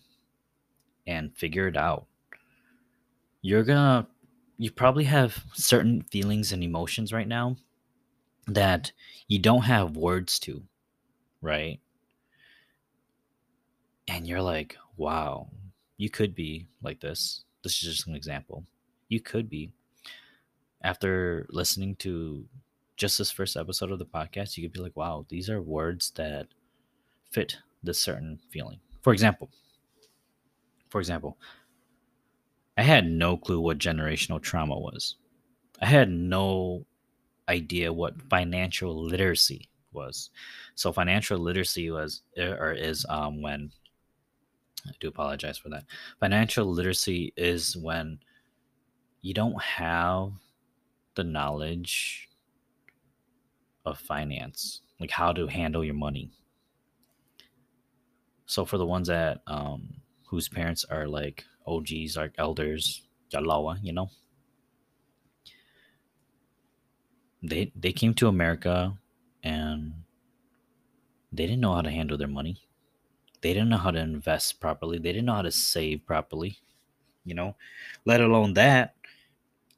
and 1.07 1.37
figure 1.37 1.69
it 1.69 1.77
out. 1.77 2.07
You're 3.43 3.65
going 3.65 3.77
to, 3.77 4.07
you 4.61 4.71
probably 4.71 5.05
have 5.05 5.43
certain 5.55 6.03
feelings 6.03 6.53
and 6.53 6.63
emotions 6.63 7.15
right 7.15 7.27
now 7.27 7.57
that 8.47 8.93
you 9.27 9.39
don't 9.39 9.63
have 9.63 9.97
words 9.97 10.39
to, 10.39 10.63
right? 11.41 11.81
And 14.07 14.27
you're 14.27 14.43
like, 14.43 14.77
wow, 14.99 15.49
you 15.97 16.11
could 16.11 16.35
be 16.35 16.67
like 16.83 17.01
this. 17.01 17.45
This 17.63 17.83
is 17.83 17.97
just 17.97 18.07
an 18.07 18.15
example. 18.15 18.67
You 19.09 19.21
could 19.21 19.49
be. 19.49 19.73
After 20.83 21.47
listening 21.49 21.97
to 21.97 22.45
just 22.99 23.17
this 23.17 23.31
first 23.31 23.57
episode 23.57 23.91
of 23.91 23.99
the 23.99 24.05
podcast, 24.05 24.59
you 24.59 24.63
could 24.63 24.75
be 24.75 24.81
like, 24.81 24.97
wow, 24.97 25.25
these 25.31 25.49
are 25.49 25.63
words 25.63 26.11
that 26.17 26.49
fit 27.31 27.57
this 27.83 27.99
certain 27.99 28.41
feeling. 28.51 28.81
For 29.01 29.15
example, 29.15 29.49
for 30.91 31.01
example, 31.01 31.39
I 32.81 32.83
had 32.83 33.07
no 33.07 33.37
clue 33.37 33.61
what 33.61 33.77
generational 33.77 34.41
trauma 34.41 34.79
was. 34.79 35.17
I 35.83 35.87
had 35.87 36.11
no 36.11 36.87
idea 37.47 37.93
what 37.93 38.23
financial 38.31 39.05
literacy 39.05 39.69
was. 39.93 40.31
So 40.77 40.91
financial 40.91 41.39
literacy 41.39 41.91
was 41.91 42.23
er, 42.39 42.57
or 42.59 42.73
is 42.73 43.05
um, 43.11 43.43
when 43.43 43.71
I 44.89 44.93
do 44.99 45.09
apologize 45.09 45.59
for 45.59 45.69
that. 45.69 45.85
Financial 46.21 46.65
literacy 46.65 47.35
is 47.37 47.77
when 47.77 48.19
you 49.21 49.35
don't 49.35 49.61
have 49.61 50.33
the 51.17 51.25
knowledge 51.25 52.31
of 53.85 53.99
finance, 53.99 54.81
like 54.99 55.11
how 55.11 55.35
to 55.35 55.47
handle 55.47 55.85
your 55.85 55.93
money. 55.93 56.31
So 58.47 58.65
for 58.65 58.79
the 58.79 58.87
ones 58.87 59.09
that 59.09 59.43
um, 59.47 60.01
whose 60.31 60.49
parents 60.49 60.85
are 60.85 61.07
like 61.09 61.45
OGs, 61.67 62.17
like 62.17 62.35
elders, 62.39 63.03
Jalawa, 63.33 63.79
you 63.83 63.93
know, 63.93 64.11
they 67.43 67.73
they 67.75 67.93
came 67.93 68.15
to 68.15 68.29
America 68.29 68.99
and 69.43 70.05
they 71.33 71.47
didn't 71.47 71.61
know 71.61 71.75
how 71.75 71.83
to 71.83 71.91
handle 71.91 72.17
their 72.19 72.29
money. 72.29 72.63
They 73.43 73.55
didn't 73.55 73.71
know 73.71 73.79
how 73.79 73.91
to 73.93 74.01
invest 74.01 74.61
properly. 74.61 74.99
They 74.99 75.13
didn't 75.13 75.27
know 75.27 75.35
how 75.35 75.43
to 75.43 75.51
save 75.53 76.07
properly. 76.07 76.59
You 77.25 77.35
know, 77.35 77.57
let 78.05 78.21
alone 78.21 78.55
that. 78.55 78.95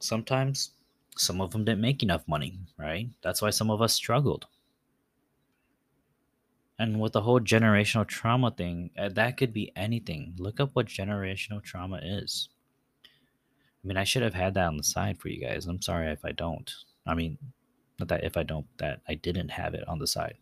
Sometimes 0.00 0.72
some 1.16 1.40
of 1.40 1.52
them 1.52 1.64
didn't 1.64 1.80
make 1.80 2.02
enough 2.02 2.26
money, 2.28 2.58
right? 2.78 3.10
That's 3.22 3.42
why 3.42 3.50
some 3.50 3.70
of 3.70 3.82
us 3.82 3.94
struggled. 3.94 4.46
And 6.83 7.01
with 7.01 7.12
the 7.12 7.21
whole 7.21 7.38
generational 7.38 8.05
trauma 8.05 8.51
thing, 8.51 8.90
uh, 8.99 9.09
that 9.11 9.37
could 9.37 9.53
be 9.53 9.71
anything. 9.77 10.35
Look 10.37 10.59
up 10.59 10.71
what 10.73 10.87
generational 10.87 11.62
trauma 11.62 12.01
is. 12.03 12.49
I 13.05 13.87
mean, 13.87 13.97
I 13.97 14.03
should 14.03 14.25
have 14.25 14.35
had 14.35 14.55
that 14.55 14.66
on 14.66 14.79
the 14.79 14.83
side 14.83 15.21
for 15.21 15.29
you 15.29 15.40
guys. 15.40 15.66
I'm 15.66 15.81
sorry 15.81 16.11
if 16.11 16.25
I 16.25 16.33
don't. 16.33 16.68
I 17.07 17.14
mean, 17.14 17.38
not 18.01 18.09
that 18.09 18.25
if 18.25 18.37
I 18.37 18.42
don't, 18.42 18.66
that 18.79 19.01
I 19.07 19.14
didn't 19.14 19.51
have 19.51 19.75
it 19.75 19.87
on 19.87 20.01
the 20.01 20.09
side. 20.09 20.38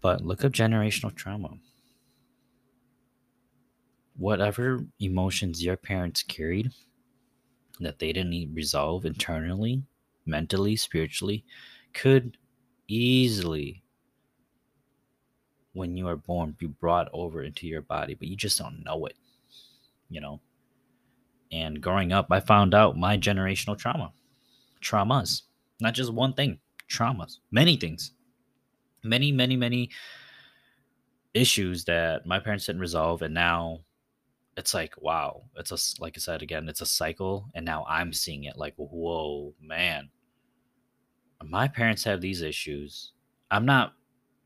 But 0.00 0.24
look 0.24 0.44
up 0.44 0.50
generational 0.50 1.14
trauma. 1.14 1.50
Whatever 4.16 4.84
emotions 4.98 5.62
your 5.62 5.76
parents 5.76 6.24
carried 6.24 6.72
that 7.78 8.00
they 8.00 8.12
didn't 8.12 8.52
resolve 8.52 9.06
internally, 9.06 9.84
mentally, 10.26 10.74
spiritually, 10.74 11.44
could 11.94 12.36
easily, 12.88 13.79
when 15.72 15.96
you 15.96 16.08
are 16.08 16.16
born, 16.16 16.56
be 16.58 16.66
brought 16.66 17.08
over 17.12 17.42
into 17.42 17.66
your 17.66 17.82
body, 17.82 18.14
but 18.14 18.28
you 18.28 18.36
just 18.36 18.58
don't 18.58 18.84
know 18.84 19.06
it, 19.06 19.14
you 20.08 20.20
know? 20.20 20.40
And 21.52 21.80
growing 21.80 22.12
up, 22.12 22.26
I 22.30 22.40
found 22.40 22.74
out 22.74 22.96
my 22.96 23.18
generational 23.18 23.78
trauma 23.78 24.12
traumas, 24.80 25.42
not 25.80 25.94
just 25.94 26.12
one 26.12 26.32
thing, 26.32 26.58
traumas, 26.88 27.38
many 27.50 27.76
things, 27.76 28.12
many, 29.02 29.32
many, 29.32 29.56
many 29.56 29.90
issues 31.34 31.84
that 31.84 32.26
my 32.26 32.38
parents 32.38 32.66
didn't 32.66 32.80
resolve. 32.80 33.22
And 33.22 33.34
now 33.34 33.80
it's 34.56 34.74
like, 34.74 34.94
wow, 35.00 35.42
it's 35.56 35.70
a, 35.70 36.02
like 36.02 36.14
I 36.16 36.20
said 36.20 36.42
again, 36.42 36.68
it's 36.68 36.80
a 36.80 36.86
cycle. 36.86 37.48
And 37.54 37.64
now 37.64 37.84
I'm 37.88 38.12
seeing 38.12 38.44
it 38.44 38.56
like, 38.56 38.74
whoa, 38.76 39.54
man, 39.60 40.08
my 41.44 41.68
parents 41.68 42.04
have 42.04 42.20
these 42.20 42.42
issues. 42.42 43.12
I'm 43.50 43.66
not 43.66 43.94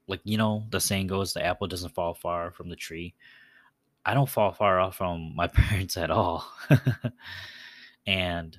like, 0.07 0.21
you 0.25 0.37
know, 0.37 0.65
the 0.71 0.81
saying 0.81 1.07
goes, 1.07 1.33
the 1.33 1.45
apple 1.45 1.67
doesn't 1.67 1.95
fall 1.95 2.15
far 2.15 2.51
from 2.51 2.69
the 2.69 2.77
tree. 2.77 3.15
I 4.05 4.13
don't 4.13 4.29
fall 4.29 4.53
far 4.53 4.79
off 4.79 4.97
from 4.97 5.33
my 5.37 5.47
parents 5.47 5.97
at 5.97 6.11
all. 6.11 6.47
and 8.07 8.59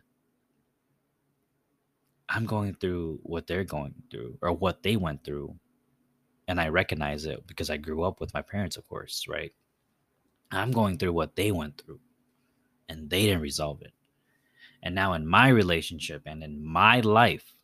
I'm 2.27 2.45
going 2.45 2.73
through 2.73 3.19
what 3.23 3.45
they're 3.45 3.63
going 3.63 3.93
through 4.09 4.39
or 4.41 4.53
what 4.53 4.81
they 4.81 4.95
went 4.95 5.23
through. 5.23 5.55
And 6.47 6.59
I 6.59 6.69
recognize 6.69 7.25
it 7.25 7.45
because 7.47 7.69
I 7.69 7.77
grew 7.77 8.03
up 8.03 8.19
with 8.19 8.33
my 8.33 8.41
parents, 8.41 8.77
of 8.77 8.87
course, 8.87 9.25
right? 9.27 9.51
I'm 10.51 10.71
going 10.71 10.97
through 10.97 11.13
what 11.13 11.35
they 11.35 11.51
went 11.51 11.81
through 11.81 11.99
and 12.87 13.09
they 13.09 13.23
didn't 13.23 13.41
resolve 13.41 13.81
it. 13.81 13.93
And 14.83 14.93
now 14.93 15.13
in 15.13 15.27
my 15.27 15.47
relationship 15.47 16.23
and 16.25 16.43
in 16.43 16.63
my 16.63 16.99
life, 16.99 17.55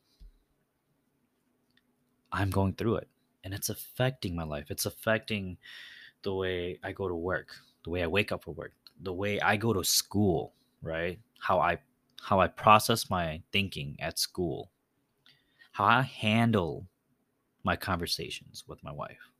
I'm 2.32 2.50
going 2.50 2.74
through 2.74 2.96
it 2.98 3.11
and 3.44 3.54
it's 3.54 3.70
affecting 3.70 4.36
my 4.36 4.44
life. 4.44 4.70
It's 4.70 4.86
affecting 4.86 5.58
the 6.24 6.34
way 6.34 6.80
I 6.84 6.92
go 6.92 7.08
to 7.08 7.16
work, 7.16 7.50
the 7.84 7.90
way 7.90 8.04
I 8.04 8.08
wake 8.08 8.32
up 8.32 8.44
for 8.44 8.54
work, 8.54 8.74
the 9.02 9.14
way 9.14 9.40
I 9.40 9.58
go 9.58 9.74
to 9.74 9.84
school, 9.84 10.54
right? 10.82 11.20
How 11.40 11.60
I 11.60 11.80
how 12.22 12.40
I 12.40 12.48
process 12.48 13.10
my 13.10 13.42
thinking 13.52 13.98
at 14.00 14.20
school, 14.20 14.72
how 15.72 15.86
I 15.86 16.02
handle 16.02 16.88
my 17.64 17.76
conversations 17.76 18.64
with 18.68 18.84
my 18.84 18.92
wife. 18.92 19.32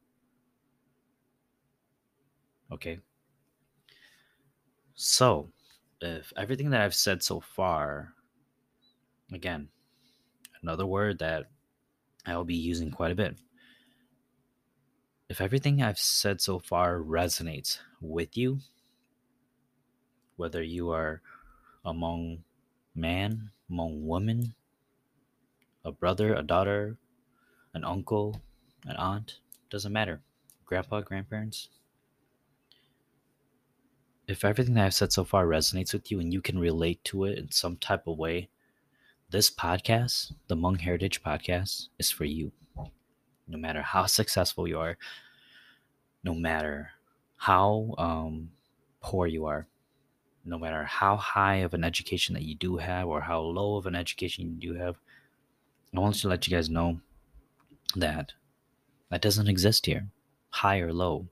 Okay. 2.72 3.00
So, 4.96 5.52
if 6.02 6.32
everything 6.38 6.70
that 6.72 6.82
I've 6.82 6.96
said 6.96 7.22
so 7.22 7.40
far, 7.40 8.14
again, 9.32 9.70
another 10.62 10.86
word 10.86 11.20
that 11.20 11.46
I 12.26 12.36
will 12.36 12.46
be 12.46 12.56
using 12.56 12.92
quite 12.92 13.12
a 13.12 13.16
bit. 13.16 13.38
If 15.32 15.40
everything 15.40 15.82
I've 15.82 15.98
said 15.98 16.42
so 16.42 16.60
far 16.60 16.98
resonates 16.98 17.80
with 18.02 18.36
you, 18.36 18.60
whether 20.36 20.62
you 20.62 20.90
are 20.92 21.22
among 21.86 22.44
man 22.94 23.52
among 23.70 24.06
women, 24.06 24.56
a 25.86 25.92
brother, 25.94 26.34
a 26.34 26.44
daughter, 26.44 26.98
an 27.74 27.86
uncle, 27.86 28.42
an 28.86 28.98
aunt, 28.98 29.40
doesn't 29.70 29.94
matter. 29.94 30.20
Grandpa, 30.66 31.00
grandparents. 31.00 31.70
if 34.28 34.44
everything 34.44 34.74
that 34.74 34.88
I've 34.88 34.94
said 34.94 35.14
so 35.14 35.24
far 35.24 35.46
resonates 35.46 35.94
with 35.94 36.12
you 36.12 36.20
and 36.20 36.34
you 36.34 36.42
can 36.42 36.60
relate 36.60 37.02
to 37.06 37.24
it 37.24 37.38
in 37.38 37.52
some 37.52 37.78
type 37.78 38.06
of 38.06 38.18
way, 38.18 38.50
this 39.30 39.50
podcast, 39.50 40.34
the 40.50 40.58
Hmong 40.58 40.82
Heritage 40.82 41.24
Podcast, 41.24 41.88
is 41.98 42.12
for 42.12 42.26
you. 42.26 42.52
No 43.52 43.58
matter 43.58 43.82
how 43.82 44.06
successful 44.06 44.66
you 44.66 44.80
are, 44.80 44.98
no 46.24 46.34
matter 46.34 46.92
how 47.36 47.94
um, 47.98 48.50
poor 49.02 49.28
you 49.28 49.46
are, 49.46 49.68
no 50.46 50.58
matter 50.58 50.86
how 50.86 51.18
high 51.18 51.58
of 51.58 51.74
an 51.74 51.84
education 51.84 52.34
that 52.34 52.44
you 52.44 52.56
do 52.56 52.78
have 52.78 53.08
or 53.08 53.20
how 53.20 53.42
low 53.42 53.76
of 53.76 53.86
an 53.88 53.96
education 53.96 54.58
you 54.62 54.74
do 54.74 54.80
have, 54.80 54.96
I 55.94 56.00
want 56.00 56.16
to 56.16 56.30
let 56.30 56.48
you 56.48 56.56
guys 56.56 56.70
know 56.70 57.02
that 57.98 58.32
that 59.10 59.22
doesn't 59.22 59.50
exist 59.50 59.86
here. 59.86 60.08
High 60.50 60.80
or 60.80 60.94
low. 60.94 61.28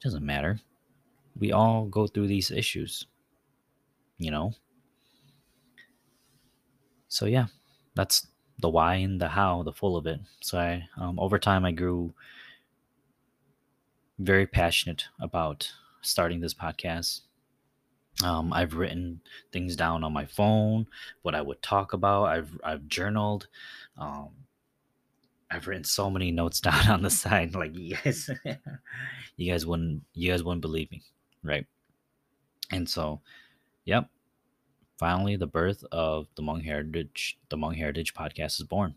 Doesn't 0.00 0.24
matter. 0.24 0.60
We 1.36 1.50
all 1.50 1.86
go 1.86 2.06
through 2.06 2.28
these 2.28 2.52
issues, 2.52 3.06
you 4.18 4.30
know? 4.30 4.52
So, 7.08 7.26
yeah, 7.26 7.46
that's 7.96 8.28
the 8.58 8.68
why 8.68 8.96
and 8.96 9.20
the 9.20 9.28
how, 9.28 9.62
the 9.62 9.72
full 9.72 9.96
of 9.96 10.06
it. 10.06 10.20
So, 10.40 10.58
I, 10.58 10.88
um, 10.96 11.18
over 11.18 11.38
time, 11.38 11.64
I 11.64 11.72
grew 11.72 12.12
very 14.18 14.46
passionate 14.46 15.04
about 15.20 15.72
starting 16.02 16.40
this 16.40 16.54
podcast. 16.54 17.20
Um, 18.24 18.52
I've 18.52 18.74
written 18.74 19.20
things 19.52 19.76
down 19.76 20.02
on 20.02 20.12
my 20.12 20.26
phone, 20.26 20.86
what 21.22 21.34
I 21.36 21.42
would 21.42 21.62
talk 21.62 21.92
about. 21.92 22.24
I've 22.24 22.60
I've 22.64 22.88
journaled. 22.88 23.46
Um, 23.96 24.30
I've 25.50 25.66
written 25.66 25.84
so 25.84 26.10
many 26.10 26.30
notes 26.30 26.60
down 26.68 26.88
on 26.88 27.02
the 27.02 27.10
side. 27.10 27.54
Like 27.54 27.76
you 27.76 27.96
guys, 27.96 28.28
you 29.36 29.52
guys 29.52 29.64
wouldn't 29.64 30.02
you 30.14 30.30
guys 30.32 30.42
wouldn't 30.42 30.62
believe 30.62 30.90
me, 30.90 31.02
right? 31.42 31.66
And 32.70 32.88
so, 32.88 33.20
yep. 33.84 34.08
Finally, 34.98 35.36
the 35.36 35.46
birth 35.46 35.84
of 35.92 36.26
the 36.34 36.42
Hmong 36.42 36.64
Heritage, 36.64 37.38
the 37.48 37.56
Hmong 37.56 37.76
Heritage 37.76 38.14
podcast 38.14 38.60
is 38.60 38.64
born. 38.64 38.96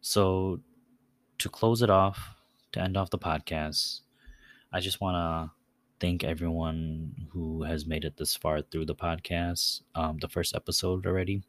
So, 0.00 0.60
to 1.38 1.48
close 1.48 1.80
it 1.80 1.90
off, 1.90 2.34
to 2.72 2.80
end 2.80 2.96
off 2.96 3.10
the 3.10 3.18
podcast, 3.18 4.00
I 4.72 4.80
just 4.80 5.00
want 5.00 5.14
to 5.14 5.54
thank 6.00 6.24
everyone 6.24 7.28
who 7.30 7.62
has 7.62 7.86
made 7.86 8.04
it 8.04 8.16
this 8.16 8.34
far 8.34 8.62
through 8.62 8.86
the 8.86 8.96
podcast, 8.96 9.82
um, 9.94 10.18
the 10.20 10.28
first 10.28 10.56
episode 10.56 11.06
already. 11.06 11.44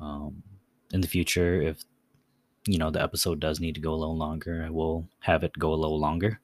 Um, 0.00 0.44
in 0.92 1.00
the 1.00 1.08
future, 1.08 1.60
if 1.60 1.82
you 2.66 2.78
know 2.78 2.90
the 2.90 3.02
episode 3.02 3.40
does 3.40 3.58
need 3.58 3.74
to 3.74 3.80
go 3.80 3.92
a 3.92 3.96
little 3.96 4.16
longer, 4.16 4.64
I 4.64 4.70
will 4.70 5.08
have 5.20 5.42
it 5.42 5.58
go 5.58 5.72
a 5.72 5.82
little 5.82 5.98
longer. 5.98 6.40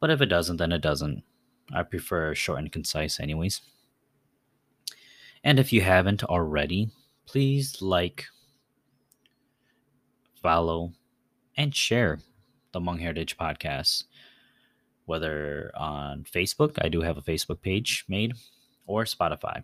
But 0.00 0.10
if 0.10 0.20
it 0.20 0.26
doesn't, 0.26 0.58
then 0.58 0.72
it 0.72 0.82
doesn't. 0.82 1.22
I 1.72 1.82
prefer 1.82 2.34
short 2.34 2.58
and 2.58 2.70
concise, 2.70 3.18
anyways. 3.18 3.62
And 5.44 5.60
if 5.60 5.72
you 5.72 5.82
haven't 5.82 6.24
already, 6.24 6.90
please 7.26 7.80
like, 7.80 8.26
follow, 10.42 10.92
and 11.56 11.74
share 11.74 12.18
the 12.72 12.80
Hmong 12.80 12.98
Heritage 12.98 13.36
Podcast 13.36 14.04
whether 15.06 15.70
on 15.76 16.24
Facebook, 16.24 16.78
I 16.80 16.88
do 16.88 17.02
have 17.02 17.18
a 17.18 17.22
Facebook 17.22 17.60
page 17.60 18.04
made, 18.08 18.34
or 18.86 19.04
Spotify. 19.04 19.62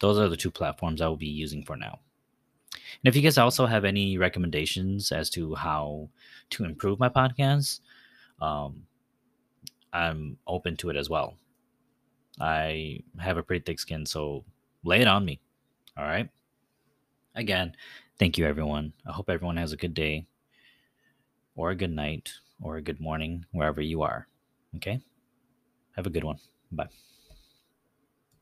Those 0.00 0.18
are 0.18 0.28
the 0.28 0.36
two 0.36 0.50
platforms 0.50 1.00
I 1.00 1.08
will 1.08 1.16
be 1.16 1.26
using 1.26 1.64
for 1.64 1.76
now. 1.76 2.00
And 2.72 3.04
if 3.04 3.16
you 3.16 3.22
guys 3.22 3.38
also 3.38 3.66
have 3.66 3.84
any 3.84 4.18
recommendations 4.18 5.12
as 5.12 5.30
to 5.30 5.54
how 5.54 6.08
to 6.50 6.64
improve 6.64 6.98
my 6.98 7.08
podcast, 7.08 7.80
um, 8.40 8.84
I'm 9.92 10.38
open 10.46 10.76
to 10.78 10.90
it 10.90 10.96
as 10.96 11.10
well. 11.10 11.36
I 12.40 13.00
have 13.18 13.36
a 13.36 13.42
pretty 13.42 13.62
thick 13.64 13.78
skin, 13.78 14.06
so 14.06 14.44
lay 14.84 15.00
it 15.00 15.08
on 15.08 15.24
me. 15.24 15.40
All 15.96 16.04
right. 16.04 16.28
Again, 17.34 17.74
thank 18.18 18.38
you, 18.38 18.46
everyone. 18.46 18.92
I 19.06 19.12
hope 19.12 19.30
everyone 19.30 19.56
has 19.56 19.72
a 19.72 19.76
good 19.76 19.94
day, 19.94 20.26
or 21.54 21.70
a 21.70 21.76
good 21.76 21.92
night, 21.92 22.32
or 22.60 22.76
a 22.76 22.82
good 22.82 23.00
morning, 23.00 23.44
wherever 23.52 23.80
you 23.80 24.02
are. 24.02 24.28
Okay? 24.76 25.00
Have 25.96 26.06
a 26.06 26.10
good 26.10 26.24
one. 26.24 26.38
Bye. 26.70 26.88